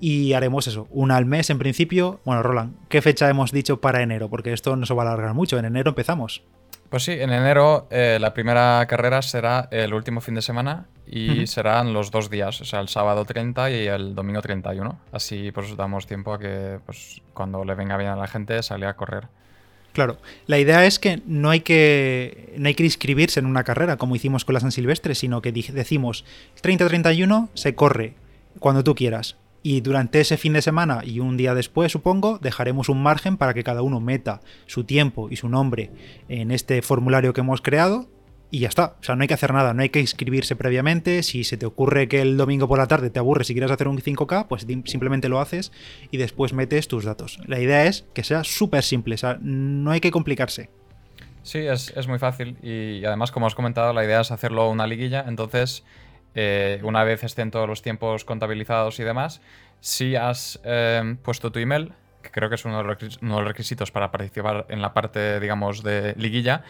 Y 0.00 0.32
haremos 0.32 0.66
eso, 0.66 0.88
una 0.90 1.16
al 1.16 1.24
mes 1.24 1.50
en 1.50 1.58
principio. 1.58 2.20
Bueno, 2.24 2.42
Roland, 2.42 2.74
¿qué 2.88 3.00
fecha 3.00 3.30
hemos 3.30 3.52
dicho 3.52 3.80
para 3.80 4.02
enero? 4.02 4.28
Porque 4.28 4.52
esto 4.52 4.74
no 4.76 4.86
se 4.86 4.92
va 4.92 5.04
a 5.04 5.06
alargar 5.06 5.34
mucho. 5.34 5.56
En 5.56 5.64
enero 5.64 5.90
empezamos. 5.90 6.42
Pues 6.90 7.04
sí, 7.04 7.12
en 7.12 7.30
enero 7.30 7.86
eh, 7.90 8.18
la 8.20 8.34
primera 8.34 8.84
carrera 8.86 9.22
será 9.22 9.68
el 9.70 9.94
último 9.94 10.20
fin 10.20 10.34
de 10.34 10.42
semana 10.42 10.88
y 11.06 11.46
serán 11.46 11.92
los 11.92 12.10
dos 12.10 12.30
días, 12.30 12.60
o 12.60 12.64
sea, 12.64 12.80
el 12.80 12.88
sábado 12.88 13.24
30 13.24 13.70
y 13.70 13.86
el 13.86 14.14
domingo 14.14 14.40
31. 14.40 14.98
Así 15.12 15.52
pues 15.52 15.76
damos 15.76 16.06
tiempo 16.06 16.32
a 16.32 16.38
que 16.38 16.80
pues, 16.86 17.20
cuando 17.32 17.64
le 17.64 17.74
venga 17.74 17.96
bien 17.96 18.10
a 18.10 18.16
la 18.16 18.26
gente 18.26 18.62
salga 18.62 18.90
a 18.90 18.96
correr. 18.96 19.28
Claro, 19.92 20.18
la 20.46 20.58
idea 20.58 20.84
es 20.86 20.98
que 20.98 21.22
no 21.24 21.50
hay 21.50 21.60
que 21.60 22.54
no 22.58 22.66
hay 22.66 22.74
que 22.74 22.82
inscribirse 22.82 23.38
en 23.38 23.46
una 23.46 23.62
carrera 23.62 23.96
como 23.96 24.16
hicimos 24.16 24.44
con 24.44 24.54
la 24.54 24.60
San 24.60 24.72
Silvestre, 24.72 25.14
sino 25.14 25.40
que 25.40 25.52
decimos 25.52 26.24
30-31 26.62 27.48
se 27.54 27.74
corre 27.74 28.14
cuando 28.58 28.82
tú 28.82 28.94
quieras. 28.94 29.36
Y 29.62 29.80
durante 29.80 30.20
ese 30.20 30.36
fin 30.36 30.52
de 30.52 30.62
semana 30.62 31.00
y 31.04 31.20
un 31.20 31.38
día 31.38 31.54
después, 31.54 31.90
supongo, 31.90 32.38
dejaremos 32.38 32.90
un 32.90 33.02
margen 33.02 33.38
para 33.38 33.54
que 33.54 33.64
cada 33.64 33.80
uno 33.80 33.98
meta 33.98 34.42
su 34.66 34.84
tiempo 34.84 35.30
y 35.30 35.36
su 35.36 35.48
nombre 35.48 35.90
en 36.28 36.50
este 36.50 36.82
formulario 36.82 37.32
que 37.32 37.40
hemos 37.40 37.62
creado 37.62 38.06
y 38.54 38.60
ya 38.60 38.68
está. 38.68 38.94
O 39.00 39.02
sea, 39.02 39.16
no 39.16 39.22
hay 39.22 39.28
que 39.28 39.34
hacer 39.34 39.52
nada, 39.52 39.74
no 39.74 39.82
hay 39.82 39.88
que 39.88 39.98
inscribirse 39.98 40.54
previamente. 40.54 41.24
Si 41.24 41.42
se 41.42 41.56
te 41.56 41.66
ocurre 41.66 42.06
que 42.06 42.22
el 42.22 42.36
domingo 42.36 42.68
por 42.68 42.78
la 42.78 42.86
tarde 42.86 43.10
te 43.10 43.18
aburre 43.18 43.42
si 43.42 43.52
quieres 43.52 43.72
hacer 43.72 43.88
un 43.88 43.98
5K, 43.98 44.46
pues 44.46 44.64
simplemente 44.84 45.28
lo 45.28 45.40
haces 45.40 45.72
y 46.12 46.18
después 46.18 46.52
metes 46.52 46.86
tus 46.86 47.04
datos. 47.04 47.40
La 47.46 47.58
idea 47.58 47.86
es 47.86 48.06
que 48.14 48.22
sea 48.22 48.44
súper 48.44 48.84
simple, 48.84 49.16
o 49.16 49.18
sea, 49.18 49.38
no 49.40 49.90
hay 49.90 50.00
que 50.00 50.12
complicarse. 50.12 50.70
Sí, 51.42 51.58
es, 51.66 52.06
muy 52.06 52.20
fácil 52.20 52.56
y 52.62 53.04
además, 53.04 53.32
como 53.32 53.48
has 53.48 53.56
comentado, 53.56 53.92
la 53.92 54.04
idea 54.04 54.20
es 54.20 54.30
hacerlo 54.30 54.70
una 54.70 54.86
liguilla, 54.86 55.24
entonces 55.26 55.82
eh, 56.36 56.78
una 56.84 57.02
vez 57.02 57.24
estén 57.24 57.50
todos 57.50 57.68
los 57.68 57.82
tiempos 57.82 58.24
contabilizados 58.24 59.00
y 59.00 59.02
demás, 59.02 59.40
si 59.80 60.14
has 60.14 60.60
eh, 60.62 61.16
puesto 61.24 61.50
tu 61.50 61.58
email, 61.58 61.92
que 62.22 62.30
creo 62.30 62.48
que 62.48 62.54
es 62.54 62.64
uno 62.64 62.78
de, 62.78 62.84
los 63.20 63.44
requisitos 63.44 63.90
para 63.90 64.12
participar 64.12 64.66
en 64.68 64.80
la 64.80 64.94
parte, 64.94 65.40
digamos, 65.40 65.82
de 65.82 66.14
liguilla, 66.16 66.62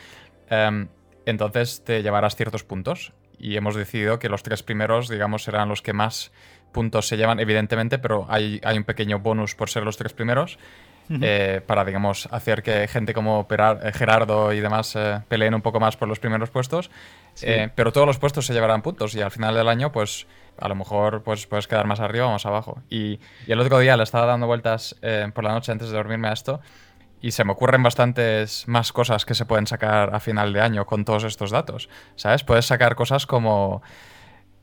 em, 0.48 0.88
entonces 1.26 1.82
te 1.84 2.02
llevarás 2.02 2.36
ciertos 2.36 2.64
puntos. 2.64 3.12
hemos 3.40 3.74
decidido 3.74 4.18
que 4.18 4.28
los 4.28 4.42
tres 4.42 4.62
primeros, 4.62 5.08
digamos, 5.08 5.44
serán 5.44 5.68
los 5.68 5.82
que 5.82 5.92
más 5.92 6.32
puntos 6.72 7.08
se 7.08 7.16
llevan, 7.16 7.40
evidentemente, 7.40 7.98
pero 7.98 8.26
hay, 8.28 8.60
hay 8.64 8.76
un 8.76 8.84
pequeño 8.84 9.20
bonus 9.20 9.54
por 9.54 9.70
ser 9.70 9.84
los 9.84 9.96
tres 9.96 10.12
primeros. 10.12 10.58
Eh, 11.10 11.60
para, 11.66 11.84
digamos, 11.84 12.28
hacer 12.30 12.62
que 12.62 12.88
gente 12.88 13.12
como 13.12 13.46
eh, 13.50 13.92
Gerardo 13.92 14.54
y 14.54 14.60
demás 14.60 14.96
eh, 14.96 15.20
peleen 15.28 15.54
un 15.54 15.60
poco 15.60 15.78
más 15.78 15.98
por 15.98 16.08
los 16.08 16.18
primeros 16.18 16.48
puestos. 16.48 16.90
pero 17.74 17.92
todos 17.92 18.06
los 18.06 18.18
puestos 18.18 18.46
se 18.46 18.54
llevarán 18.54 18.80
puntos 18.80 19.14
y 19.14 19.20
al 19.20 19.30
final 19.30 19.54
del 19.54 19.68
año, 19.68 19.92
pues 19.92 20.26
a 20.58 20.68
lo 20.68 20.74
mejor 20.74 21.22
pues, 21.22 21.46
puedes 21.46 21.68
quedar 21.68 21.86
más 21.86 22.00
arriba 22.00 22.26
o 22.26 22.30
más 22.30 22.46
abajo. 22.46 22.82
Y, 22.88 23.20
y 23.46 23.52
el 23.52 23.60
otro 23.60 23.78
día 23.78 23.96
le 23.96 24.02
estaba 24.02 24.26
dando 24.26 24.46
vueltas 24.46 24.96
por 25.34 25.44
la 25.44 25.52
noche 25.52 25.72
antes 25.72 25.90
de 25.90 25.94
dormirme 25.94 26.28
a 26.28 26.32
esto 26.32 26.60
y 27.24 27.30
se 27.30 27.42
me 27.42 27.52
ocurren 27.52 27.82
bastantes 27.82 28.68
más 28.68 28.92
cosas 28.92 29.24
que 29.24 29.34
se 29.34 29.46
pueden 29.46 29.66
sacar 29.66 30.14
a 30.14 30.20
final 30.20 30.52
de 30.52 30.60
año 30.60 30.84
con 30.84 31.06
todos 31.06 31.24
estos 31.24 31.50
datos. 31.50 31.88
¿Sabes? 32.16 32.44
Puedes 32.44 32.66
sacar 32.66 32.96
cosas 32.96 33.24
como 33.24 33.80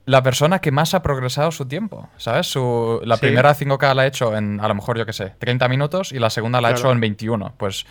la 0.06 0.22
persona 0.22 0.60
que 0.60 0.72
más 0.72 0.94
ha 0.94 1.02
progresado 1.02 1.50
su 1.50 1.66
tiempo, 1.66 2.08
¿sabes? 2.18 2.46
Su, 2.46 3.02
la 3.04 3.18
primera 3.18 3.56
5K 3.56 3.96
la 3.96 4.04
ha 4.04 4.06
hecho 4.06 4.38
en, 4.38 4.60
a 4.60 4.68
lo 4.68 4.76
mejor, 4.76 4.96
yo 4.96 5.08
qué 5.08 5.14
sé, 5.14 5.34
30 5.40 5.68
minutos 5.70 6.12
y 6.12 6.20
la 6.20 6.30
segunda 6.30 6.62
la 6.62 6.68
ha 6.68 6.72
hecho 6.72 6.92
en 6.92 7.00
21. 7.00 7.56
Pues 7.58 7.88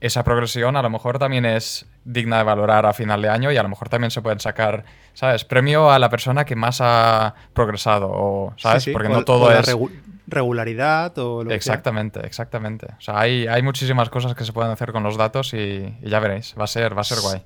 esa 0.00 0.24
progresión 0.24 0.74
a 0.76 0.80
lo 0.80 0.88
mejor 0.88 1.18
también 1.18 1.44
es 1.44 1.84
digna 2.06 2.38
de 2.38 2.44
valorar 2.44 2.86
a 2.86 2.94
final 2.94 3.20
de 3.20 3.28
año 3.28 3.52
y 3.52 3.58
a 3.58 3.62
lo 3.62 3.68
mejor 3.68 3.90
también 3.90 4.10
se 4.10 4.22
pueden 4.22 4.40
sacar, 4.40 4.86
¿sabes? 5.12 5.44
Premio 5.44 5.90
a 5.90 5.98
la 5.98 6.08
persona 6.08 6.46
que 6.46 6.56
más 6.56 6.78
ha 6.80 7.34
progresado, 7.52 8.08
o, 8.10 8.54
¿sabes? 8.56 8.88
Porque 8.90 9.10
no 9.10 9.22
todo 9.22 9.52
es 9.52 9.70
regularidad 10.26 11.16
o 11.18 11.44
lo 11.44 11.52
Exactamente, 11.52 12.20
que 12.20 12.26
exactamente. 12.26 12.86
O 12.98 13.00
sea, 13.00 13.18
hay, 13.18 13.46
hay 13.46 13.62
muchísimas 13.62 14.10
cosas 14.10 14.34
que 14.34 14.44
se 14.44 14.52
pueden 14.52 14.70
hacer 14.70 14.92
con 14.92 15.02
los 15.02 15.16
datos 15.16 15.54
y, 15.54 15.94
ya 16.02 16.20
veréis, 16.20 16.54
va 16.58 16.64
a 16.64 16.68
ser, 16.68 16.96
va 16.96 17.02
a 17.02 17.04
ser 17.04 17.20
guay. 17.20 17.42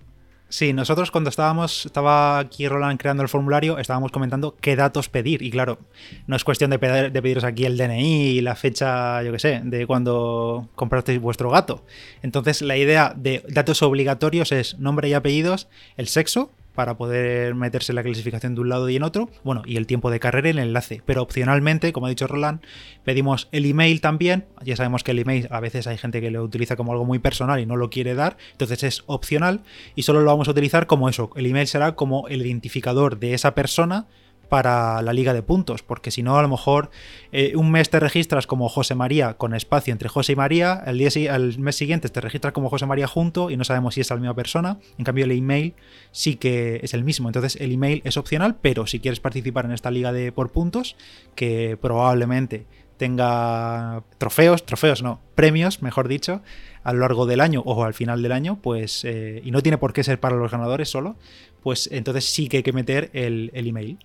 Sí, 0.50 0.72
nosotros 0.72 1.10
cuando 1.10 1.28
estábamos, 1.28 1.84
estaba 1.84 2.38
aquí 2.38 2.66
Roland 2.68 2.98
creando 2.98 3.22
el 3.22 3.28
formulario, 3.28 3.78
estábamos 3.78 4.12
comentando 4.12 4.56
qué 4.58 4.76
datos 4.76 5.10
pedir. 5.10 5.42
Y 5.42 5.50
claro, 5.50 5.78
no 6.26 6.36
es 6.36 6.44
cuestión 6.44 6.70
de, 6.70 6.78
de 6.78 7.22
pediros 7.22 7.44
aquí 7.44 7.66
el 7.66 7.76
DNI 7.76 8.28
y 8.30 8.40
la 8.40 8.54
fecha, 8.54 9.22
yo 9.22 9.30
qué 9.30 9.38
sé, 9.38 9.60
de 9.62 9.86
cuando 9.86 10.70
comprasteis 10.74 11.20
vuestro 11.20 11.50
gato. 11.50 11.84
Entonces, 12.22 12.62
la 12.62 12.78
idea 12.78 13.12
de 13.14 13.44
datos 13.48 13.82
obligatorios 13.82 14.50
es 14.50 14.78
nombre 14.78 15.10
y 15.10 15.12
apellidos, 15.12 15.68
el 15.98 16.08
sexo, 16.08 16.50
para 16.78 16.96
poder 16.96 17.56
meterse 17.56 17.90
en 17.90 17.96
la 17.96 18.04
clasificación 18.04 18.54
de 18.54 18.60
un 18.60 18.68
lado 18.68 18.88
y 18.88 18.94
en 18.94 19.02
otro. 19.02 19.28
Bueno, 19.42 19.62
y 19.66 19.78
el 19.78 19.88
tiempo 19.88 20.12
de 20.12 20.20
carrera 20.20 20.46
y 20.46 20.50
el 20.52 20.60
enlace. 20.60 21.02
Pero 21.04 21.22
opcionalmente, 21.22 21.92
como 21.92 22.06
ha 22.06 22.08
dicho 22.08 22.28
Roland, 22.28 22.60
pedimos 23.02 23.48
el 23.50 23.66
email 23.66 24.00
también. 24.00 24.46
Ya 24.62 24.76
sabemos 24.76 25.02
que 25.02 25.10
el 25.10 25.18
email 25.18 25.48
a 25.50 25.58
veces 25.58 25.88
hay 25.88 25.98
gente 25.98 26.20
que 26.20 26.30
lo 26.30 26.44
utiliza 26.44 26.76
como 26.76 26.92
algo 26.92 27.04
muy 27.04 27.18
personal 27.18 27.58
y 27.58 27.66
no 27.66 27.74
lo 27.74 27.90
quiere 27.90 28.14
dar. 28.14 28.36
Entonces 28.52 28.84
es 28.84 29.02
opcional 29.06 29.62
y 29.96 30.04
solo 30.04 30.20
lo 30.20 30.26
vamos 30.26 30.46
a 30.46 30.52
utilizar 30.52 30.86
como 30.86 31.08
eso. 31.08 31.30
El 31.34 31.46
email 31.46 31.66
será 31.66 31.96
como 31.96 32.28
el 32.28 32.46
identificador 32.46 33.18
de 33.18 33.34
esa 33.34 33.56
persona 33.56 34.06
para 34.48 35.02
la 35.02 35.12
liga 35.12 35.34
de 35.34 35.42
puntos, 35.42 35.82
porque 35.82 36.10
si 36.10 36.22
no, 36.22 36.38
a 36.38 36.42
lo 36.42 36.48
mejor 36.48 36.90
eh, 37.32 37.52
un 37.56 37.70
mes 37.70 37.90
te 37.90 38.00
registras 38.00 38.46
como 38.46 38.68
José 38.68 38.94
María 38.94 39.34
con 39.34 39.54
espacio 39.54 39.92
entre 39.92 40.08
José 40.08 40.32
y 40.32 40.36
María, 40.36 40.82
el, 40.86 40.98
día, 40.98 41.36
el 41.36 41.58
mes 41.58 41.76
siguiente 41.76 42.08
te 42.08 42.20
registras 42.20 42.52
como 42.52 42.70
José 42.70 42.86
María 42.86 43.06
junto 43.06 43.50
y 43.50 43.56
no 43.56 43.64
sabemos 43.64 43.94
si 43.94 44.00
es 44.00 44.10
la 44.10 44.16
misma 44.16 44.34
persona. 44.34 44.78
En 44.98 45.04
cambio, 45.04 45.24
el 45.24 45.32
email 45.32 45.74
sí 46.10 46.36
que 46.36 46.80
es 46.82 46.94
el 46.94 47.04
mismo. 47.04 47.28
Entonces, 47.28 47.56
el 47.60 47.72
email 47.72 48.02
es 48.04 48.16
opcional, 48.16 48.56
pero 48.60 48.86
si 48.86 49.00
quieres 49.00 49.20
participar 49.20 49.64
en 49.64 49.72
esta 49.72 49.90
liga 49.90 50.12
de 50.12 50.32
por 50.32 50.50
puntos, 50.50 50.96
que 51.34 51.78
probablemente 51.80 52.66
tenga 52.98 54.02
trofeos, 54.18 54.66
trofeos 54.66 55.02
no, 55.02 55.20
premios, 55.34 55.82
mejor 55.82 56.08
dicho, 56.08 56.42
a 56.82 56.92
lo 56.92 57.00
largo 57.00 57.26
del 57.26 57.40
año 57.40 57.62
o 57.64 57.84
al 57.84 57.94
final 57.94 58.22
del 58.22 58.32
año, 58.32 58.58
pues, 58.60 59.04
eh, 59.04 59.40
y 59.44 59.50
no 59.50 59.62
tiene 59.62 59.78
por 59.78 59.92
qué 59.92 60.04
ser 60.04 60.20
para 60.20 60.36
los 60.36 60.50
ganadores 60.50 60.90
solo, 60.90 61.16
pues 61.62 61.88
entonces 61.92 62.24
sí 62.26 62.48
que 62.48 62.58
hay 62.58 62.62
que 62.62 62.72
meter 62.72 63.10
el, 63.14 63.50
el 63.54 63.66
email. 63.66 63.98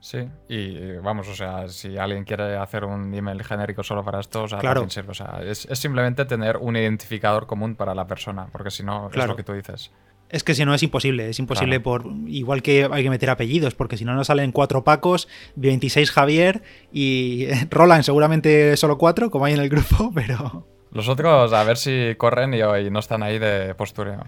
Sí, 0.00 0.26
y 0.48 0.96
vamos, 0.96 1.28
o 1.28 1.34
sea, 1.34 1.68
si 1.68 1.98
alguien 1.98 2.24
quiere 2.24 2.56
hacer 2.56 2.84
un 2.84 3.12
email 3.14 3.44
genérico 3.44 3.82
solo 3.82 4.02
para 4.02 4.20
esto, 4.20 4.44
o 4.44 4.48
sea, 4.48 4.58
claro. 4.58 4.86
O 4.86 5.14
sea, 5.14 5.40
es, 5.44 5.68
simplemente 5.72 6.24
tener 6.24 6.56
un 6.56 6.76
identificador 6.76 7.46
común 7.46 7.76
para 7.76 7.94
la 7.94 8.06
persona, 8.06 8.48
porque 8.50 8.70
si 8.70 8.82
no, 8.82 9.10
es 9.12 9.26
lo 9.26 9.36
que 9.36 9.44
tú 9.44 9.52
dices. 9.52 9.90
Es 10.30 10.44
que 10.44 10.54
si 10.54 10.64
no 10.64 10.72
es 10.72 10.82
imposible, 10.82 11.28
es 11.28 11.38
imposible 11.38 11.80
por 11.80 12.06
igual 12.28 12.62
que 12.62 12.88
hay 12.90 13.02
que 13.02 13.10
meter 13.10 13.30
apellidos, 13.30 13.74
porque 13.74 13.96
si 13.96 14.04
no 14.04 14.14
nos 14.14 14.28
salen 14.28 14.52
cuatro 14.52 14.84
Pacos, 14.84 15.28
26 15.56 16.10
Javier 16.10 16.62
y 16.92 17.48
Roland 17.70 18.04
seguramente 18.04 18.76
solo 18.76 18.96
cuatro, 18.96 19.30
como 19.30 19.44
hay 19.44 19.54
en 19.54 19.60
el 19.60 19.68
grupo, 19.68 20.12
pero... 20.14 20.66
Los 20.92 21.08
otros 21.08 21.52
a 21.52 21.62
ver 21.64 21.76
si 21.76 22.14
corren 22.16 22.54
y, 22.54 22.60
y 22.60 22.90
no 22.90 23.00
están 23.00 23.22
ahí 23.22 23.38
de 23.38 23.74
postureo. 23.74 24.26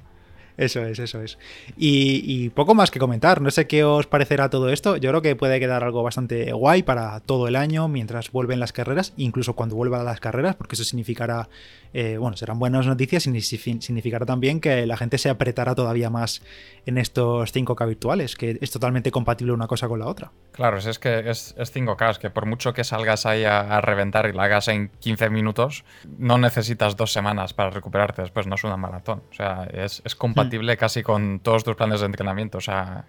Eso 0.56 0.84
es, 0.84 0.98
eso 0.98 1.22
es. 1.22 1.38
Y, 1.76 2.50
poco 2.50 2.74
más 2.74 2.90
que 2.90 2.98
comentar. 2.98 3.40
No 3.40 3.50
sé 3.50 3.66
qué 3.66 3.84
os 3.84 4.06
parecerá 4.06 4.50
todo 4.50 4.68
esto. 4.68 4.96
Yo 4.96 5.10
creo 5.10 5.22
que 5.22 5.36
puede 5.36 5.58
quedar 5.60 5.84
algo 5.84 6.02
bastante 6.02 6.52
guay 6.52 6.82
para 6.82 7.20
todo 7.20 7.48
el 7.48 7.56
año 7.56 7.88
mientras 7.88 8.30
vuelven 8.30 8.60
las 8.60 8.72
carreras, 8.72 9.12
incluso 9.16 9.54
cuando 9.54 9.76
vuelvan 9.76 10.04
las 10.04 10.20
carreras, 10.20 10.56
porque 10.56 10.74
eso 10.74 10.84
significará, 10.84 11.48
eh, 11.94 12.16
bueno, 12.18 12.36
serán 12.36 12.58
buenas 12.58 12.86
noticias 12.86 13.26
y 13.26 13.40
significará 13.40 14.26
también 14.26 14.60
que 14.60 14.86
la 14.86 14.96
gente 14.96 15.18
se 15.18 15.30
apretará 15.30 15.74
todavía 15.74 16.10
más 16.10 16.42
en 16.84 16.98
estos 16.98 17.54
5K 17.54 17.88
virtuales, 17.88 18.36
que 18.36 18.58
es 18.60 18.70
totalmente 18.70 19.10
compatible 19.10 19.52
una 19.52 19.66
cosa 19.66 19.88
con 19.88 20.00
la 20.00 20.06
otra. 20.06 20.32
Claro, 20.52 20.78
es 20.78 20.98
que 20.98 21.30
es, 21.30 21.54
5K, 21.56 22.10
es 22.10 22.18
que 22.18 22.30
por 22.30 22.46
mucho 22.46 22.74
que 22.74 22.84
salgas 22.84 23.24
ahí 23.26 23.44
a, 23.44 23.80
reventar 23.80 24.28
y 24.28 24.32
la 24.32 24.44
hagas 24.44 24.68
en 24.68 24.90
15 25.00 25.30
minutos, 25.30 25.84
no 26.18 26.38
necesitas 26.38 26.96
dos 26.96 27.12
semanas 27.12 27.54
para 27.54 27.70
recuperarte 27.70 28.22
después, 28.22 28.46
no 28.46 28.56
es 28.56 28.64
una 28.64 28.76
maratón. 28.76 29.22
O 29.30 29.34
sea, 29.34 29.64
es, 29.72 30.02
es 30.04 30.14
compatible 30.14 30.41
compatible 30.42 30.76
casi 30.76 31.02
con 31.02 31.40
todos 31.40 31.64
tus 31.64 31.76
planes 31.76 32.00
de 32.00 32.06
entrenamiento. 32.06 32.58
O 32.58 32.60
sea, 32.60 33.04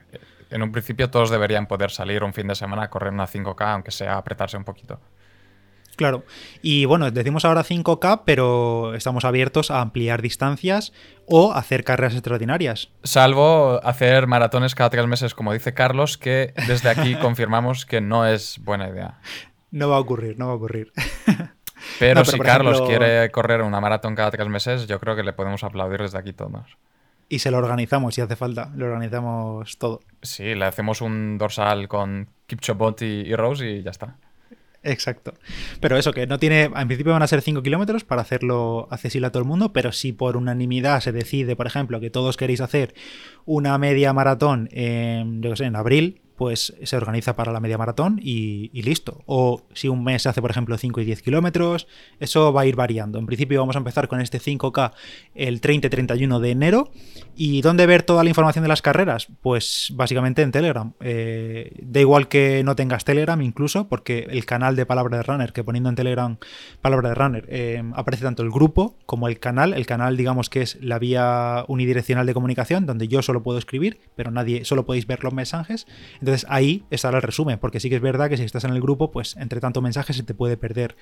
en 0.49 0.61
un 0.61 0.71
principio 0.71 1.09
todos 1.09 1.29
deberían 1.29 1.67
poder 1.67 1.91
salir 1.91 2.23
un 2.23 2.33
fin 2.33 2.47
de 2.47 2.55
semana 2.55 2.83
a 2.83 2.89
correr 2.89 3.11
una 3.11 3.27
5K, 3.27 3.73
aunque 3.73 3.91
sea 3.91 4.17
apretarse 4.17 4.57
un 4.57 4.63
poquito. 4.63 4.99
Claro. 5.95 6.23
Y 6.61 6.85
bueno, 6.85 7.11
decimos 7.11 7.45
ahora 7.45 7.63
5K, 7.63 8.21
pero 8.25 8.95
estamos 8.95 9.25
abiertos 9.25 9.71
a 9.71 9.81
ampliar 9.81 10.21
distancias 10.21 10.93
o 11.27 11.53
hacer 11.53 11.83
carreras 11.83 12.13
extraordinarias. 12.13 12.89
Salvo 13.03 13.79
hacer 13.83 14.27
maratones 14.27 14.75
cada 14.75 14.89
tres 14.89 15.07
meses, 15.07 15.33
como 15.35 15.53
dice 15.53 15.73
Carlos, 15.73 16.17
que 16.17 16.53
desde 16.67 16.89
aquí 16.89 17.15
confirmamos 17.21 17.85
que 17.85 18.01
no 18.01 18.25
es 18.25 18.59
buena 18.63 18.89
idea. 18.89 19.19
No 19.71 19.89
va 19.89 19.97
a 19.97 19.99
ocurrir, 19.99 20.37
no 20.37 20.47
va 20.47 20.53
a 20.53 20.55
ocurrir. 20.55 20.91
Pero, 21.99 22.23
si 22.25 22.39
Carlos 22.39 22.81
quiere 22.81 23.29
correr 23.31 23.61
una 23.61 23.81
maratón 23.81 24.15
cada 24.15 24.31
tres 24.31 24.47
meses, 24.47 24.87
yo 24.87 24.99
creo 24.99 25.15
que 25.15 25.23
le 25.23 25.33
podemos 25.33 25.63
aplaudir 25.63 26.01
desde 26.01 26.17
aquí 26.17 26.33
todos 26.33 26.77
y 27.29 27.39
se 27.39 27.51
lo 27.51 27.57
organizamos 27.57 28.15
si 28.15 28.21
hace 28.21 28.35
falta. 28.35 28.71
Lo 28.75 28.85
organizamos 28.85 29.77
todo. 29.77 30.01
Sí, 30.21 30.55
le 30.55 30.65
hacemos 30.65 31.01
un 31.01 31.37
dorsal 31.37 31.87
con 31.87 32.29
Kipchobot 32.47 33.01
y, 33.01 33.05
y 33.05 33.35
Rose 33.35 33.69
y 33.69 33.83
ya 33.83 33.91
está. 33.91 34.17
Exacto. 34.83 35.33
Pero 35.79 35.97
eso, 35.97 36.11
que 36.11 36.27
no 36.27 36.37
tiene. 36.37 36.63
En 36.63 36.87
principio 36.87 37.13
van 37.13 37.23
a 37.23 37.27
ser 37.27 37.41
5 37.41 37.63
kilómetros 37.63 38.03
para 38.03 38.21
hacerlo 38.21 38.87
accesible 38.91 39.27
a 39.27 39.31
todo 39.31 39.41
el 39.41 39.47
mundo, 39.47 39.71
pero 39.71 39.91
si 39.93 40.11
por 40.11 40.35
unanimidad 40.35 40.99
se 40.99 41.13
decide, 41.13 41.55
por 41.55 41.67
ejemplo, 41.67 41.99
que 42.01 42.09
todos 42.09 42.35
queréis 42.35 42.59
hacer 42.59 42.93
una 43.45 43.77
media 43.77 44.11
maratón 44.11 44.69
en, 44.71 45.41
yo 45.41 45.55
sé, 45.55 45.65
en 45.65 45.77
abril, 45.77 46.21
pues 46.35 46.73
se 46.83 46.97
organiza 46.97 47.35
para 47.35 47.51
la 47.51 47.59
media 47.59 47.77
maratón 47.77 48.19
y, 48.21 48.69
listo. 48.81 49.23
O 49.25 49.63
si 49.73 49.87
un 49.87 50.03
mes 50.03 50.25
hace, 50.25 50.41
por 50.41 50.51
ejemplo, 50.51 50.77
5 50.77 51.01
y 51.01 51.05
10 51.05 51.21
kilómetros, 51.21 51.87
eso 52.19 52.51
va 52.51 52.61
a 52.61 52.65
ir 52.65 52.75
variando. 52.75 53.19
En 53.19 53.25
principio 53.25 53.59
vamos 53.59 53.75
a 53.75 53.79
empezar 53.79 54.07
con 54.07 54.19
este 54.19 54.39
5K 54.39 54.91
el 55.35 55.61
30 55.61 55.87
y 55.87 55.89
31 55.89 56.39
de 56.39 56.51
enero. 56.51 56.91
¿Y 57.35 57.61
dónde 57.61 57.85
ver 57.85 58.03
toda 58.03 58.23
la 58.23 58.29
información 58.29 58.63
de 58.63 58.69
las 58.69 58.81
carreras? 58.81 59.27
Pues 59.41 59.91
básicamente 59.95 60.41
en 60.41 60.51
Telegram. 60.51 60.93
Eh, 60.99 61.79
da 61.81 61.99
igual 61.99 62.27
que 62.27 62.63
no 62.63 62.75
tengas 62.75 63.05
Telegram 63.05 63.41
incluso, 63.41 63.87
porque 63.87 64.27
el 64.29 64.45
canal 64.45 64.75
de 64.75 64.85
Palabra 64.85 65.17
de 65.17 65.23
Runner, 65.23 65.53
que 65.53 65.63
poniendo 65.63 65.89
en 65.89 65.95
Telegram 65.95 66.37
Palabra 66.81 67.09
de 67.09 67.15
Runner, 67.15 67.45
eh, 67.49 67.83
aparece 67.95 68.23
tanto 68.23 68.43
el 68.43 68.51
grupo 68.51 68.95
como 69.05 69.27
el 69.27 69.39
canal. 69.39 69.73
El 69.73 69.85
canal, 69.85 70.17
digamos 70.17 70.49
que 70.49 70.61
es 70.61 70.77
la 70.81 70.99
vía 70.99 71.65
unidireccional 71.67 72.25
de 72.25 72.33
comunicación, 72.33 72.85
donde 72.85 73.07
yo 73.07 73.21
solo 73.21 73.43
puedo 73.43 73.57
escribir, 73.57 73.99
pero 74.15 74.31
nadie, 74.31 74.65
solo 74.65 74.85
podéis 74.85 75.07
ver 75.07 75.23
los 75.23 75.33
mensajes. 75.33 75.87
Ahí 76.49 76.83
estará 76.89 77.17
el 77.17 77.23
resumen, 77.23 77.59
porque 77.59 77.79
sí 77.79 77.89
que 77.89 77.95
es 77.95 78.01
verdad 78.01 78.29
que 78.29 78.37
si 78.37 78.43
estás 78.43 78.63
en 78.63 78.71
el 78.71 78.81
grupo, 78.81 79.11
pues 79.11 79.35
entre 79.37 79.59
tanto 79.59 79.81
mensaje 79.81 80.13
se 80.13 80.23
te 80.23 80.33
puede 80.33 80.57
perder 80.57 80.95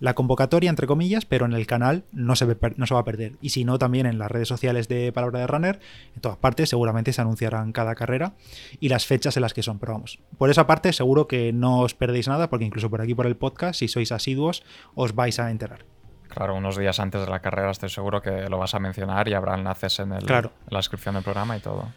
la 0.00 0.14
convocatoria, 0.14 0.70
entre 0.70 0.86
comillas, 0.86 1.24
pero 1.24 1.46
en 1.46 1.52
el 1.52 1.66
canal 1.66 2.04
no 2.12 2.36
se, 2.36 2.56
no 2.76 2.86
se 2.86 2.94
va 2.94 3.00
a 3.00 3.04
perder. 3.04 3.32
Y 3.40 3.50
si 3.50 3.64
no, 3.64 3.78
también 3.78 4.06
en 4.06 4.18
las 4.18 4.30
redes 4.30 4.48
sociales 4.48 4.88
de 4.88 5.12
Palabra 5.12 5.40
de 5.40 5.46
Runner, 5.46 5.80
en 6.14 6.20
todas 6.20 6.38
partes 6.38 6.68
seguramente 6.68 7.12
se 7.12 7.20
anunciarán 7.20 7.72
cada 7.72 7.94
carrera 7.94 8.34
y 8.80 8.88
las 8.88 9.06
fechas 9.06 9.36
en 9.36 9.42
las 9.42 9.54
que 9.54 9.62
son. 9.62 9.78
Pero 9.78 9.92
vamos, 9.92 10.18
por 10.36 10.50
esa 10.50 10.66
parte 10.66 10.92
seguro 10.92 11.28
que 11.28 11.52
no 11.52 11.80
os 11.80 11.94
perdéis 11.94 12.28
nada, 12.28 12.50
porque 12.50 12.64
incluso 12.64 12.90
por 12.90 13.00
aquí 13.00 13.14
por 13.14 13.26
el 13.26 13.36
podcast, 13.36 13.78
si 13.78 13.88
sois 13.88 14.12
asiduos, 14.12 14.64
os 14.94 15.14
vais 15.14 15.38
a 15.38 15.50
enterar. 15.50 15.84
Claro, 16.28 16.54
unos 16.54 16.76
días 16.76 17.00
antes 17.00 17.20
de 17.22 17.30
la 17.30 17.40
carrera 17.40 17.70
estoy 17.70 17.88
seguro 17.88 18.20
que 18.20 18.48
lo 18.48 18.58
vas 18.58 18.74
a 18.74 18.78
mencionar 18.78 19.28
y 19.28 19.34
habrá 19.34 19.54
enlaces 19.54 19.98
en, 19.98 20.12
el, 20.12 20.30
en 20.30 20.50
la 20.68 20.78
descripción 20.78 21.14
del 21.14 21.24
programa 21.24 21.56
y 21.56 21.60
todo. 21.60 21.88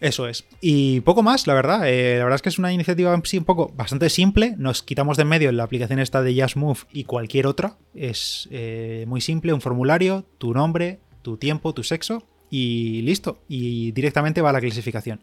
Eso 0.00 0.28
es. 0.28 0.44
Y 0.60 1.00
poco 1.00 1.22
más, 1.22 1.46
la 1.46 1.54
verdad. 1.54 1.88
Eh, 1.88 2.18
la 2.18 2.24
verdad 2.24 2.36
es 2.36 2.42
que 2.42 2.48
es 2.48 2.58
una 2.58 2.72
iniciativa 2.72 3.14
un 3.14 3.44
poco 3.44 3.72
bastante 3.74 4.08
simple. 4.10 4.54
Nos 4.56 4.82
quitamos 4.82 5.16
de 5.16 5.22
en 5.22 5.28
medio 5.28 5.50
la 5.52 5.64
aplicación 5.64 5.98
esta 5.98 6.22
de 6.22 6.40
Just 6.40 6.56
y 6.92 7.04
cualquier 7.04 7.46
otra. 7.46 7.76
Es 7.94 8.48
eh, 8.50 9.04
muy 9.08 9.20
simple, 9.20 9.52
un 9.52 9.60
formulario, 9.60 10.24
tu 10.38 10.54
nombre, 10.54 11.00
tu 11.22 11.36
tiempo, 11.36 11.74
tu 11.74 11.82
sexo 11.82 12.22
y 12.50 13.02
listo. 13.02 13.40
Y 13.48 13.92
directamente 13.92 14.40
va 14.40 14.50
a 14.50 14.52
la 14.52 14.60
clasificación. 14.60 15.20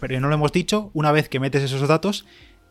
Pero 0.00 0.20
no 0.20 0.28
lo 0.28 0.34
hemos 0.34 0.52
dicho, 0.52 0.90
una 0.94 1.12
vez 1.12 1.28
que 1.28 1.40
metes 1.40 1.62
esos 1.62 1.86
datos, 1.86 2.24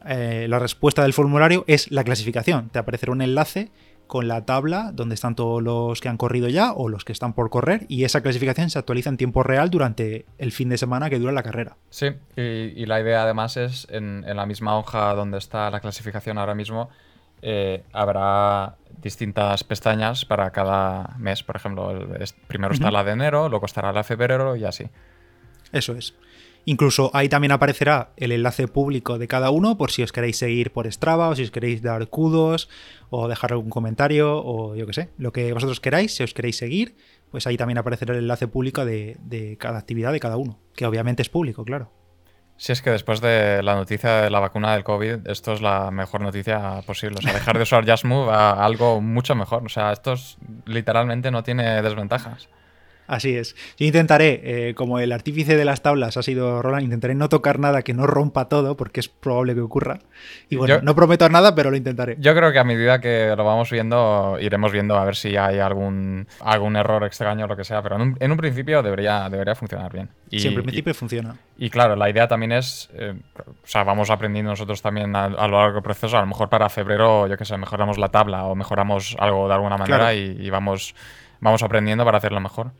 eh, 0.08 0.48
la 0.50 0.60
respuesta 0.60 1.04
del 1.04 1.14
formulario 1.14 1.64
es 1.68 1.92
la 1.92 2.04
clasificación. 2.04 2.70
Te 2.70 2.80
aparecerá 2.80 3.12
un 3.12 3.22
enlace 3.22 3.70
con 4.08 4.28
la 4.28 4.46
tabla 4.46 4.92
donde 4.94 5.16
están 5.16 5.36
todos 5.36 5.62
los 5.62 6.02
que 6.02 6.10
han 6.10 6.18
corrido 6.18 6.48
ya 6.48 6.74
o 6.74 6.90
los 6.90 7.06
que 7.06 7.12
están 7.12 7.34
por 7.34 7.50
correr 7.50 7.86
y 7.88 8.04
esa 8.04 8.22
clasificación 8.22 8.70
se 8.70 8.80
actualiza 8.80 9.10
en 9.10 9.18
tiempo 9.18 9.44
real 9.44 9.70
durante 9.70 10.26
el 10.38 10.52
fin 10.52 10.70
de 10.70 10.78
semana 10.78 11.10
que 11.10 11.20
dura 11.20 11.32
la 11.32 11.44
carrera. 11.44 11.78
Sí, 11.90 12.08
y, 12.36 12.86
la 12.86 13.02
idea 13.02 13.24
además 13.24 13.58
es 13.58 13.88
en, 13.90 14.24
la 14.26 14.46
misma 14.46 14.78
hoja 14.78 15.14
donde 15.16 15.38
está 15.38 15.70
la 15.72 15.80
clasificación 15.80 16.38
ahora 16.38 16.56
mismo, 16.56 16.90
eh, 17.42 17.84
habrá 17.94 18.76
distintas 19.02 19.64
pestañas 19.64 20.26
para 20.26 20.52
cada 20.52 21.16
mes. 21.18 21.44
Por 21.44 21.56
ejemplo, 21.56 22.08
primero 22.48 22.74
está 22.74 22.92
la 22.92 23.04
de 23.04 23.12
enero, 23.12 23.50
luego 23.50 23.66
estará 23.66 23.92
la 23.92 24.00
de 24.00 24.04
febrero 24.04 24.56
y 24.56 24.66
así. 24.66 24.90
Eso 25.72 25.94
es. 25.94 26.16
Incluso 26.66 27.12
ahí 27.14 27.30
también 27.30 27.52
aparecerá 27.52 28.10
el 28.18 28.32
enlace 28.32 28.68
público 28.68 29.20
de 29.20 29.28
cada 29.28 29.52
uno 29.52 29.78
por 29.78 29.92
si 29.92 30.02
os 30.02 30.12
queréis 30.12 30.38
seguir 30.38 30.72
por 30.72 30.92
Strava 30.92 31.30
o 31.30 31.36
si 31.36 31.44
os 31.44 31.52
queréis 31.52 31.84
dar 31.84 32.08
kudos 32.08 32.70
o 33.12 33.28
dejar 33.28 33.54
algún 33.54 33.70
comentario 33.70 34.42
o 34.44 34.76
yo 34.76 34.88
qué 34.88 34.94
sé, 34.94 35.10
lo 35.18 35.32
que 35.32 35.54
vosotros 35.54 35.80
queráis, 35.80 36.16
si 36.16 36.24
os 36.24 36.34
queréis 36.34 36.58
seguir, 36.58 36.98
pues 37.30 37.46
ahí 37.46 37.56
también 37.56 37.78
aparecerá 37.78 38.14
el 38.14 38.22
enlace 38.22 38.48
público 38.48 38.84
de, 38.84 39.58
cada 39.60 39.78
actividad 39.78 40.12
de 40.12 40.20
cada 40.20 40.38
uno, 40.38 40.60
que 40.76 40.88
obviamente 40.88 41.22
es 41.22 41.30
público, 41.30 41.64
claro. 41.64 41.92
Si 42.58 42.72
es 42.72 42.82
que 42.82 42.90
después 42.90 43.20
de 43.20 43.62
la 43.62 43.76
noticia 43.76 44.22
de 44.22 44.30
la 44.30 44.40
vacuna 44.40 44.74
del 44.74 44.86
COVID, 44.86 45.28
esto 45.28 45.54
es 45.54 45.62
la 45.62 45.92
mejor 45.92 46.22
noticia 46.22 46.82
posible. 46.86 47.18
O 47.20 47.22
sea, 47.22 47.34
dejar 47.34 47.58
de 47.58 47.64
usar 47.64 47.88
Just 47.88 48.06
Move 48.06 48.32
a 48.32 48.52
algo 48.52 49.02
mucho 49.02 49.36
mejor. 49.36 49.66
O 49.66 49.68
sea, 49.68 49.92
esto 49.92 50.16
literalmente 50.66 51.32
no 51.32 51.44
tiene 51.44 51.82
desventajas. 51.82 52.48
Así 53.08 53.36
es. 53.36 53.56
Yo 53.78 53.86
intentaré, 53.86 54.42
eh, 54.44 54.74
como 54.74 55.00
el 55.00 55.12
artífice 55.12 55.56
de 55.56 55.66
las 55.66 55.82
tablas 55.82 56.18
ha 56.18 56.24
sido 56.24 56.62
Roland, 56.62 56.84
intentaré 56.84 57.14
no 57.14 57.30
tocar 57.30 57.60
nada 57.60 57.84
que 57.84 57.94
no 57.94 58.08
rompa 58.08 58.50
todo, 58.50 58.76
porque 58.76 59.00
es 59.00 59.10
probable 59.10 59.54
que 59.54 59.62
ocurra. 59.62 60.00
Y 60.50 60.56
bueno, 60.56 60.80
no 60.82 60.96
prometo 60.96 61.30
nada, 61.30 61.54
pero 61.54 61.70
lo 61.70 61.78
intentaré. 61.78 62.16
Yo 62.20 62.34
creo 62.36 62.52
que 62.52 62.60
a 62.60 62.64
medida 62.64 63.00
que 63.00 63.34
lo 63.36 63.44
vamos 63.44 63.70
viendo, 63.70 64.38
iremos 64.40 64.72
viendo 64.72 64.96
a 64.96 65.06
ver 65.06 65.16
si 65.16 65.38
hay 65.38 65.60
algún, 65.60 66.28
algún 66.42 66.76
error 66.76 67.04
extraño 67.04 67.46
o 67.46 67.48
lo 67.48 67.56
que 67.56 67.64
sea, 67.64 67.82
pero 67.84 67.96
en 67.96 68.32
un, 68.32 68.38
principio 68.38 68.82
debería, 68.82 69.30
debería 69.30 69.56
funcionar 69.56 69.92
bien. 69.92 70.10
Y, 70.30 70.40
sí, 70.40 70.48
en 70.48 70.56
principio 70.56 70.94
funciona. 70.94 71.38
Y 71.58 71.70
claro, 71.70 71.96
la 71.96 72.10
idea 72.10 72.28
también 72.28 72.52
es, 72.52 72.90
eh, 72.94 73.14
o 73.38 73.68
sea, 73.68 73.84
vamos 73.84 74.10
aprendiendo 74.10 74.52
nosotros 74.52 74.82
también 74.82 75.16
a, 75.16 75.30
lo 75.30 75.58
largo 75.58 75.76
del 75.76 75.84
proceso, 75.84 76.18
a 76.18 76.22
lo 76.22 76.28
mejor 76.28 76.50
para 76.50 76.70
febrero, 76.70 77.28
yo 77.28 77.38
qué 77.38 77.46
sé, 77.46 77.58
mejoramos 77.58 77.98
la 77.98 78.10
tabla 78.10 78.46
o 78.46 78.56
mejoramos 78.56 79.16
algo 79.20 79.48
de 79.48 79.54
alguna 79.54 79.78
manera 79.78 80.14
y, 80.14 80.38
y 80.40 80.50
vamos, 80.50 80.96
vamos 81.40 81.64
aprendiendo 81.64 82.04
para 82.04 82.18
hacerlo 82.18 82.40
mejor. 82.42 82.72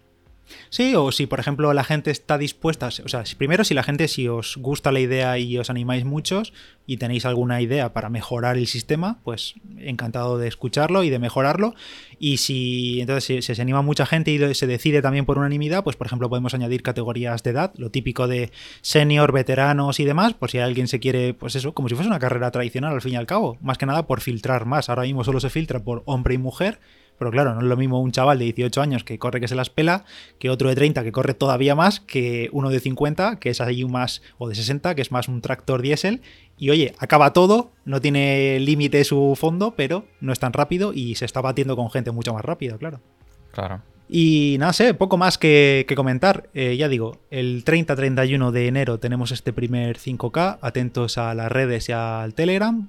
Sí, 0.70 0.96
o 0.96 1.12
si 1.12 1.26
por 1.26 1.40
ejemplo 1.40 1.74
la 1.74 1.84
gente 1.84 2.12
está 2.12 2.38
dispuesta, 2.38 2.88
o 2.88 3.10
sea, 3.10 3.24
primero 3.38 3.64
si 3.64 3.74
la 3.74 3.84
gente, 3.84 4.08
si 4.08 4.28
os 4.28 4.58
gusta 4.58 4.92
la 4.92 5.00
idea 5.00 5.38
y 5.38 5.58
os 5.58 5.70
animáis 5.70 6.06
muchos 6.06 6.54
y 6.88 6.98
tenéis 6.98 7.26
alguna 7.26 7.62
idea 7.62 7.94
para 7.94 8.10
mejorar 8.10 8.58
el 8.58 8.68
sistema, 8.68 9.20
pues 9.24 9.56
encantado 9.78 10.38
de 10.38 10.48
escucharlo 10.48 11.04
y 11.04 11.10
de 11.10 11.20
mejorarlo. 11.20 11.74
Y 12.20 12.38
si 12.38 13.02
entonces 13.02 13.46
si, 13.46 13.56
se 13.56 13.62
anima 13.62 13.82
mucha 13.82 14.06
gente 14.06 14.32
y 14.32 14.54
se 14.54 14.68
decide 14.68 15.02
también 15.02 15.26
por 15.26 15.38
unanimidad, 15.38 15.84
pues 15.84 15.96
por 15.96 16.08
ejemplo 16.08 16.30
podemos 16.30 16.54
añadir 16.54 16.84
categorías 16.84 17.44
de 17.44 17.52
edad, 17.52 17.74
lo 17.78 17.90
típico 17.90 18.28
de 18.28 18.52
senior, 18.82 19.32
veteranos 19.32 20.00
y 20.00 20.06
demás, 20.06 20.34
por 20.34 20.52
si 20.52 20.60
alguien 20.60 20.88
se 20.88 21.00
quiere, 21.00 21.34
pues 21.34 21.56
eso, 21.56 21.74
como 21.74 21.90
si 21.90 21.96
fuese 21.96 22.10
una 22.10 22.20
carrera 22.20 22.52
tradicional 22.52 22.94
al 22.94 23.02
fin 23.02 23.14
y 23.14 23.18
al 23.18 23.26
cabo, 23.26 23.58
más 23.62 23.78
que 23.78 23.86
nada 23.86 24.06
por 24.06 24.22
filtrar 24.22 24.66
más. 24.66 24.90
Ahora 24.90 25.04
mismo 25.04 25.24
solo 25.24 25.40
se 25.40 25.50
filtra 25.50 25.84
por 25.84 26.04
hombre 26.06 26.36
y 26.36 26.38
mujer 26.38 26.80
pero 27.18 27.32
claro, 27.32 27.54
no 27.54 27.62
es 27.62 27.66
lo 27.66 27.78
mismo 27.78 28.02
un 28.02 28.12
chaval 28.12 28.40
de 28.40 28.46
18 28.46 28.82
años 28.82 29.04
que 29.04 29.20
corre 29.20 29.40
que 29.40 29.48
se 29.48 29.56
las 29.56 29.70
pela, 29.70 30.06
que 30.40 30.50
otro 30.50 30.70
de 30.70 30.76
30 30.76 31.04
que 31.04 31.12
corre 31.12 31.34
todavía 31.34 31.76
más, 31.76 32.00
que 32.00 32.50
uno 32.52 32.70
de 32.70 32.80
50 32.80 33.40
que 33.40 33.50
es 33.50 33.62
ahí 33.62 33.86
más, 33.86 34.22
o 34.38 34.50
de 34.50 34.56
60 34.56 34.96
que 34.96 35.02
es 35.02 35.12
más 35.12 35.28
un 35.28 35.42
tractor 35.42 35.82
diésel. 35.82 36.22
Y 36.58 36.70
oye, 36.70 36.96
acaba 37.00 37.34
todo, 37.34 37.72
no 37.84 38.00
tiene 38.00 38.60
límite 38.60 39.04
su 39.04 39.36
fondo, 39.38 39.76
pero 39.76 40.06
no 40.22 40.32
es 40.32 40.40
tan 40.40 40.54
rápido 40.54 40.94
y 40.94 41.16
se 41.16 41.26
está 41.26 41.42
batiendo 41.42 41.76
con 41.76 41.92
gente 41.92 42.12
mucho 42.12 42.34
más 42.34 42.46
rápida, 42.46 42.78
claro. 42.78 43.02
Claro. 43.52 43.82
Y 44.08 44.58
nada, 44.60 44.74
sé, 44.74 44.94
poco 44.94 45.18
más 45.18 45.38
que, 45.38 45.86
comentar. 45.96 46.50
Eh, 46.54 46.78
ya 46.78 46.88
digo, 46.88 47.18
el 47.32 47.66
30-31 47.66 48.52
de 48.52 48.68
enero 48.68 49.00
tenemos 49.00 49.32
este 49.32 49.52
primer 49.52 49.98
5K. 49.98 50.60
Atentos 50.62 51.18
a 51.18 51.34
las 51.34 51.52
redes 51.52 51.90
y 51.90 51.92
al 51.92 52.34
Telegram. 52.36 52.88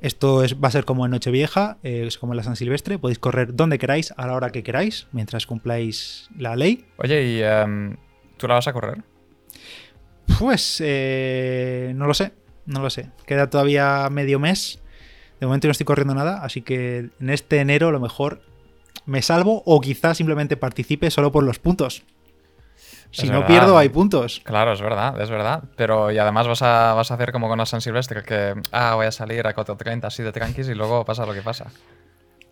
Esto 0.00 0.44
es, 0.44 0.62
va 0.62 0.68
a 0.68 0.70
ser 0.70 0.84
como 0.84 1.04
en 1.04 1.10
Nochevieja, 1.10 1.78
eh, 1.82 2.04
es 2.06 2.18
como 2.18 2.32
en 2.32 2.36
la 2.36 2.42
San 2.44 2.56
Silvestre. 2.56 2.98
Podéis 2.98 3.18
correr 3.18 3.54
donde 3.54 3.78
queráis, 3.78 4.14
a 4.16 4.26
la 4.26 4.34
hora 4.34 4.50
que 4.50 4.62
queráis, 4.62 5.08
mientras 5.12 5.46
cumpláis 5.46 6.28
la 6.36 6.54
ley. 6.54 6.86
Oye, 6.98 7.24
¿y 7.24 7.42
em, 7.42 7.96
tú 8.36 8.46
la 8.46 8.54
vas 8.54 8.68
a 8.68 8.72
correr? 8.72 9.02
Pues 10.38 10.80
eh, 10.84 11.92
no 11.96 12.06
lo 12.06 12.14
sé, 12.14 12.32
no 12.66 12.80
lo 12.80 12.90
sé. 12.90 13.10
Queda 13.26 13.50
todavía 13.50 14.08
medio 14.10 14.38
mes. 14.38 14.80
De 15.40 15.46
momento 15.46 15.66
no 15.66 15.72
estoy 15.72 15.86
corriendo 15.86 16.14
nada, 16.14 16.44
así 16.44 16.62
que 16.62 17.10
en 17.20 17.30
este 17.30 17.58
enero 17.58 17.88
a 17.88 17.92
lo 17.92 18.00
mejor 18.00 18.42
me 19.06 19.22
salvo 19.22 19.62
o 19.64 19.80
quizás 19.80 20.16
simplemente 20.16 20.56
participe 20.56 21.10
solo 21.10 21.32
por 21.32 21.42
los 21.42 21.58
puntos. 21.58 22.04
Si 23.10 23.28
no 23.28 23.46
pierdo, 23.46 23.78
hay 23.78 23.88
puntos. 23.88 24.40
Claro, 24.44 24.72
es 24.72 24.80
verdad, 24.80 25.18
es 25.20 25.30
verdad. 25.30 25.64
Pero 25.76 26.10
y 26.10 26.18
además 26.18 26.46
vas 26.46 26.62
a, 26.62 26.94
vas 26.94 27.10
a 27.10 27.14
hacer 27.14 27.32
como 27.32 27.48
con 27.48 27.58
la 27.58 27.66
San 27.66 27.80
Silvestre, 27.80 28.22
que 28.22 28.54
ah, 28.70 28.94
voy 28.94 29.06
a 29.06 29.12
salir 29.12 29.46
a 29.46 29.54
4.30 29.54 30.04
así 30.04 30.22
de 30.22 30.32
tranquis 30.32 30.68
y 30.68 30.74
luego 30.74 31.04
pasa 31.04 31.24
lo 31.24 31.32
que 31.32 31.42
pasa. 31.42 31.70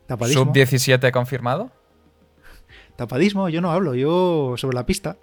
Tapadismo. 0.06 0.44
¿Sub 0.44 0.52
17 0.52 1.12
confirmado? 1.12 1.70
Tapadismo, 2.96 3.48
yo 3.48 3.60
no 3.60 3.70
hablo, 3.70 3.94
yo 3.94 4.54
sobre 4.56 4.76
la 4.76 4.86
pista. 4.86 5.18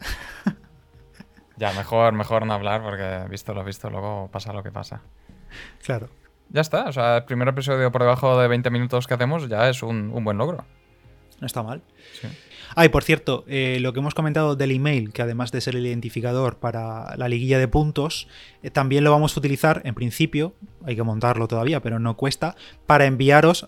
ya, 1.57 1.73
mejor, 1.73 2.13
mejor 2.13 2.45
no 2.45 2.53
hablar 2.53 2.83
porque 2.83 3.25
visto 3.29 3.53
lo 3.53 3.63
visto, 3.63 3.89
luego 3.89 4.29
pasa 4.31 4.53
lo 4.53 4.61
que 4.61 4.71
pasa. 4.71 5.01
Claro. 5.83 6.09
Ya 6.49 6.61
está, 6.61 6.83
o 6.85 6.91
sea, 6.91 7.17
el 7.17 7.23
primer 7.23 7.47
episodio 7.47 7.91
por 7.91 8.01
debajo 8.01 8.39
de 8.39 8.47
20 8.47 8.69
minutos 8.69 9.07
que 9.07 9.15
hacemos 9.15 9.49
ya 9.49 9.69
es 9.69 9.81
un, 9.81 10.11
un 10.13 10.23
buen 10.23 10.37
logro. 10.37 10.65
No 11.39 11.47
está 11.47 11.63
mal. 11.63 11.81
Sí. 12.19 12.27
Ah, 12.75 12.85
y 12.85 12.89
por 12.89 13.03
cierto, 13.03 13.43
eh, 13.47 13.77
lo 13.81 13.93
que 13.93 13.99
hemos 13.99 14.15
comentado 14.15 14.55
del 14.55 14.71
email, 14.71 15.11
que 15.11 15.21
además 15.21 15.51
de 15.51 15.61
ser 15.61 15.75
el 15.75 15.85
identificador 15.85 16.57
para 16.57 17.15
la 17.17 17.29
liguilla 17.29 17.59
de 17.59 17.67
puntos, 17.67 18.27
eh, 18.63 18.71
también 18.71 19.03
lo 19.03 19.11
vamos 19.11 19.35
a 19.35 19.39
utilizar 19.39 19.81
en 19.85 19.93
principio, 19.93 20.55
hay 20.85 20.95
que 20.95 21.03
montarlo 21.03 21.47
todavía, 21.47 21.81
pero 21.81 21.99
no 21.99 22.17
cuesta, 22.17 22.55
para 22.87 23.05
enviaros 23.05 23.67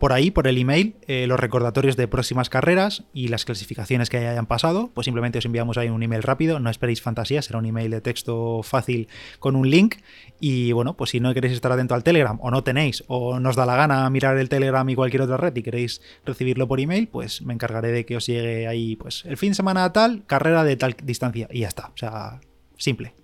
por 0.00 0.12
ahí, 0.12 0.30
por 0.30 0.46
el 0.46 0.58
email, 0.58 0.96
eh, 1.06 1.26
los 1.26 1.38
recordatorios 1.38 1.96
de 1.96 2.08
próximas 2.08 2.48
carreras 2.48 3.04
y 3.12 3.28
las 3.28 3.44
clasificaciones 3.44 4.08
que 4.08 4.18
hayan 4.18 4.46
pasado. 4.46 4.90
Pues 4.94 5.04
simplemente 5.04 5.38
os 5.38 5.44
enviamos 5.44 5.76
ahí 5.76 5.88
un 5.88 6.02
email 6.02 6.22
rápido, 6.22 6.58
no 6.58 6.70
esperéis 6.70 7.02
fantasía, 7.02 7.42
será 7.42 7.58
un 7.58 7.66
email 7.66 7.90
de 7.90 8.00
texto 8.00 8.62
fácil 8.62 9.08
con 9.38 9.54
un 9.54 9.70
link. 9.70 9.96
Y 10.40 10.72
bueno, 10.72 10.96
pues 10.96 11.10
si 11.10 11.20
no 11.20 11.32
queréis 11.34 11.54
estar 11.54 11.72
atento 11.72 11.94
al 11.94 12.02
Telegram 12.02 12.38
o 12.40 12.50
no 12.50 12.62
tenéis, 12.62 13.04
o 13.06 13.38
nos 13.38 13.56
da 13.56 13.64
la 13.64 13.76
gana 13.76 14.08
mirar 14.10 14.36
el 14.38 14.48
Telegram 14.48 14.88
y 14.88 14.94
cualquier 14.94 15.22
otra 15.22 15.36
red 15.36 15.54
y 15.56 15.62
queréis 15.62 16.02
recibirlo 16.24 16.66
por 16.68 16.80
email, 16.80 17.08
pues 17.16 17.40
me 17.40 17.54
encargaré 17.54 17.92
de 17.92 18.04
que 18.04 18.14
os 18.14 18.26
llegue 18.26 18.68
ahí, 18.68 18.94
pues, 18.94 19.24
el 19.24 19.38
fin 19.38 19.52
de 19.52 19.54
semana 19.54 19.90
tal, 19.90 20.26
carrera 20.26 20.64
de 20.64 20.76
tal 20.76 20.94
distancia 21.02 21.48
y 21.50 21.60
ya 21.60 21.68
está. 21.68 21.86
O 21.86 21.96
sea, 21.96 22.40
simple. 22.76 23.14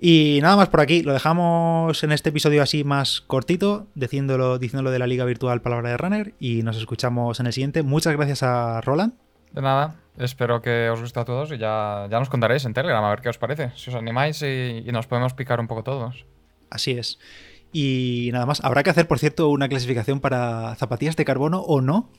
Y 0.00 0.40
nada 0.42 0.56
más 0.56 0.68
por 0.70 0.80
aquí, 0.80 1.04
lo 1.04 1.12
dejamos 1.12 2.02
en 2.02 2.10
este 2.10 2.30
episodio 2.30 2.64
así 2.64 2.82
más 2.82 3.20
cortito, 3.20 3.86
diciéndolo, 3.94 4.58
diciéndolo 4.58 4.90
de 4.90 4.98
la 4.98 5.06
Liga 5.06 5.24
Virtual 5.24 5.62
Palabra 5.62 5.90
de 5.90 5.96
Runner 5.98 6.34
y 6.40 6.64
nos 6.64 6.76
escuchamos 6.78 7.38
en 7.38 7.46
el 7.46 7.52
siguiente. 7.52 7.84
Muchas 7.84 8.16
gracias 8.16 8.42
a 8.42 8.80
Roland. 8.80 9.12
De 9.52 9.62
nada, 9.62 9.94
espero 10.18 10.60
que 10.60 10.90
os 10.90 11.00
guste 11.00 11.20
a 11.20 11.24
todos 11.24 11.52
y 11.52 11.58
ya, 11.58 12.08
ya 12.10 12.18
nos 12.18 12.30
contaréis 12.30 12.64
en 12.64 12.74
Telegram 12.74 13.04
a 13.04 13.10
ver 13.10 13.20
qué 13.20 13.28
os 13.28 13.38
parece, 13.38 13.70
si 13.76 13.90
os 13.90 13.94
animáis 13.94 14.42
y, 14.42 14.82
y 14.84 14.90
nos 14.90 15.06
podemos 15.06 15.32
picar 15.32 15.60
un 15.60 15.68
poco 15.68 15.84
todos. 15.84 16.26
Así 16.70 16.90
es. 16.90 17.20
Y 17.72 18.30
nada 18.32 18.46
más, 18.46 18.64
habrá 18.64 18.82
que 18.82 18.90
hacer, 18.90 19.06
por 19.06 19.20
cierto, 19.20 19.48
una 19.48 19.68
clasificación 19.68 20.18
para 20.18 20.74
zapatillas 20.74 21.14
de 21.14 21.24
carbono 21.24 21.60
o 21.60 21.80
no. 21.80 22.10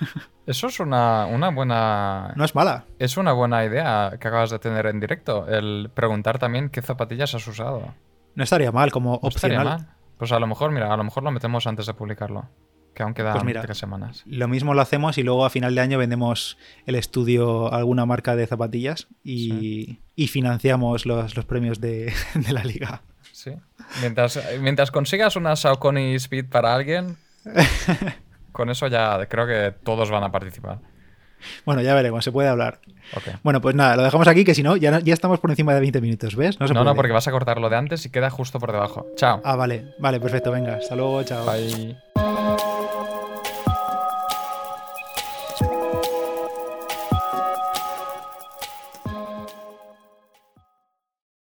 Eso 0.46 0.66
es 0.66 0.80
una, 0.80 1.26
buena. 1.50 2.32
No 2.36 2.44
es 2.44 2.54
mala. 2.54 2.84
Es 2.98 3.16
una 3.16 3.32
buena 3.32 3.64
idea 3.64 4.10
que 4.20 4.28
acabas 4.28 4.50
de 4.50 4.58
tener 4.58 4.86
en 4.86 5.00
directo. 5.00 5.46
El 5.48 5.90
preguntar 5.94 6.38
también 6.38 6.68
qué 6.68 6.82
zapatillas 6.82 7.34
has 7.34 7.46
usado. 7.46 7.94
No 8.34 8.44
estaría 8.44 8.70
mal 8.72 8.90
como 8.90 9.14
opcional. 9.14 9.88
Pues 10.18 10.32
a 10.32 10.38
lo 10.38 10.46
mejor, 10.46 10.70
mira, 10.70 10.92
a 10.92 10.96
lo 10.96 11.04
mejor 11.04 11.22
lo 11.22 11.30
metemos 11.30 11.66
antes 11.66 11.86
de 11.86 11.94
publicarlo. 11.94 12.48
Que 12.94 13.02
aún 13.02 13.14
quedan 13.14 13.40
pues 13.42 13.60
tres 13.62 13.78
semanas. 13.78 14.22
Lo 14.24 14.46
mismo 14.46 14.72
lo 14.72 14.80
hacemos 14.80 15.18
y 15.18 15.24
luego 15.24 15.44
a 15.44 15.50
final 15.50 15.74
de 15.74 15.80
año 15.80 15.98
vendemos 15.98 16.56
el 16.86 16.94
estudio 16.94 17.72
a 17.72 17.78
alguna 17.78 18.06
marca 18.06 18.36
de 18.36 18.46
zapatillas 18.46 19.08
y, 19.24 19.98
financiamos 20.28 21.04
los, 21.04 21.34
premios 21.46 21.80
de, 21.80 22.12
la 22.50 22.62
liga. 22.62 23.02
Sí. 23.32 23.52
Mientras, 24.00 24.40
mientras 24.60 24.92
consigas 24.92 25.34
una 25.34 25.56
Saucony 25.56 26.14
Speed 26.14 26.48
para 26.50 26.74
alguien. 26.74 27.16
con 28.54 28.70
eso 28.70 28.86
ya 28.86 29.26
creo 29.26 29.46
que 29.46 29.74
todos 29.82 30.10
van 30.10 30.22
a 30.22 30.30
participar. 30.30 30.78
Bueno, 31.66 31.82
ya 31.82 31.94
veremos, 31.94 32.24
se 32.24 32.32
puede 32.32 32.48
hablar. 32.48 32.78
Bueno, 33.42 33.60
pues 33.60 33.74
nada, 33.74 33.96
lo 33.96 34.02
dejamos 34.02 34.28
aquí, 34.28 34.44
que 34.44 34.54
si 34.54 34.62
no, 34.62 34.76
ya, 34.76 35.00
ya 35.00 35.12
estamos 35.12 35.40
por 35.40 35.50
encima 35.50 35.74
de 35.74 35.80
20 35.80 36.00
minutos, 36.00 36.36
¿ves? 36.36 36.58
No, 36.58 36.84
no, 36.84 36.94
porque 36.94 37.12
vas 37.12 37.28
a 37.28 37.32
cortar 37.32 37.58
lo 37.58 37.68
de 37.68 37.76
antes 37.76 38.06
y 38.06 38.10
queda 38.10 38.30
justo 38.30 38.58
por 38.58 38.72
debajo. 38.72 39.06
Chao. 39.16 39.42
Ah, 39.44 39.56
vale, 39.56 39.94
vale, 39.98 40.20
perfecto, 40.20 40.50
venga, 40.50 40.76
hasta 40.76 40.96
luego, 40.96 41.22
chao. 41.24 41.44
Bye. 41.44 42.33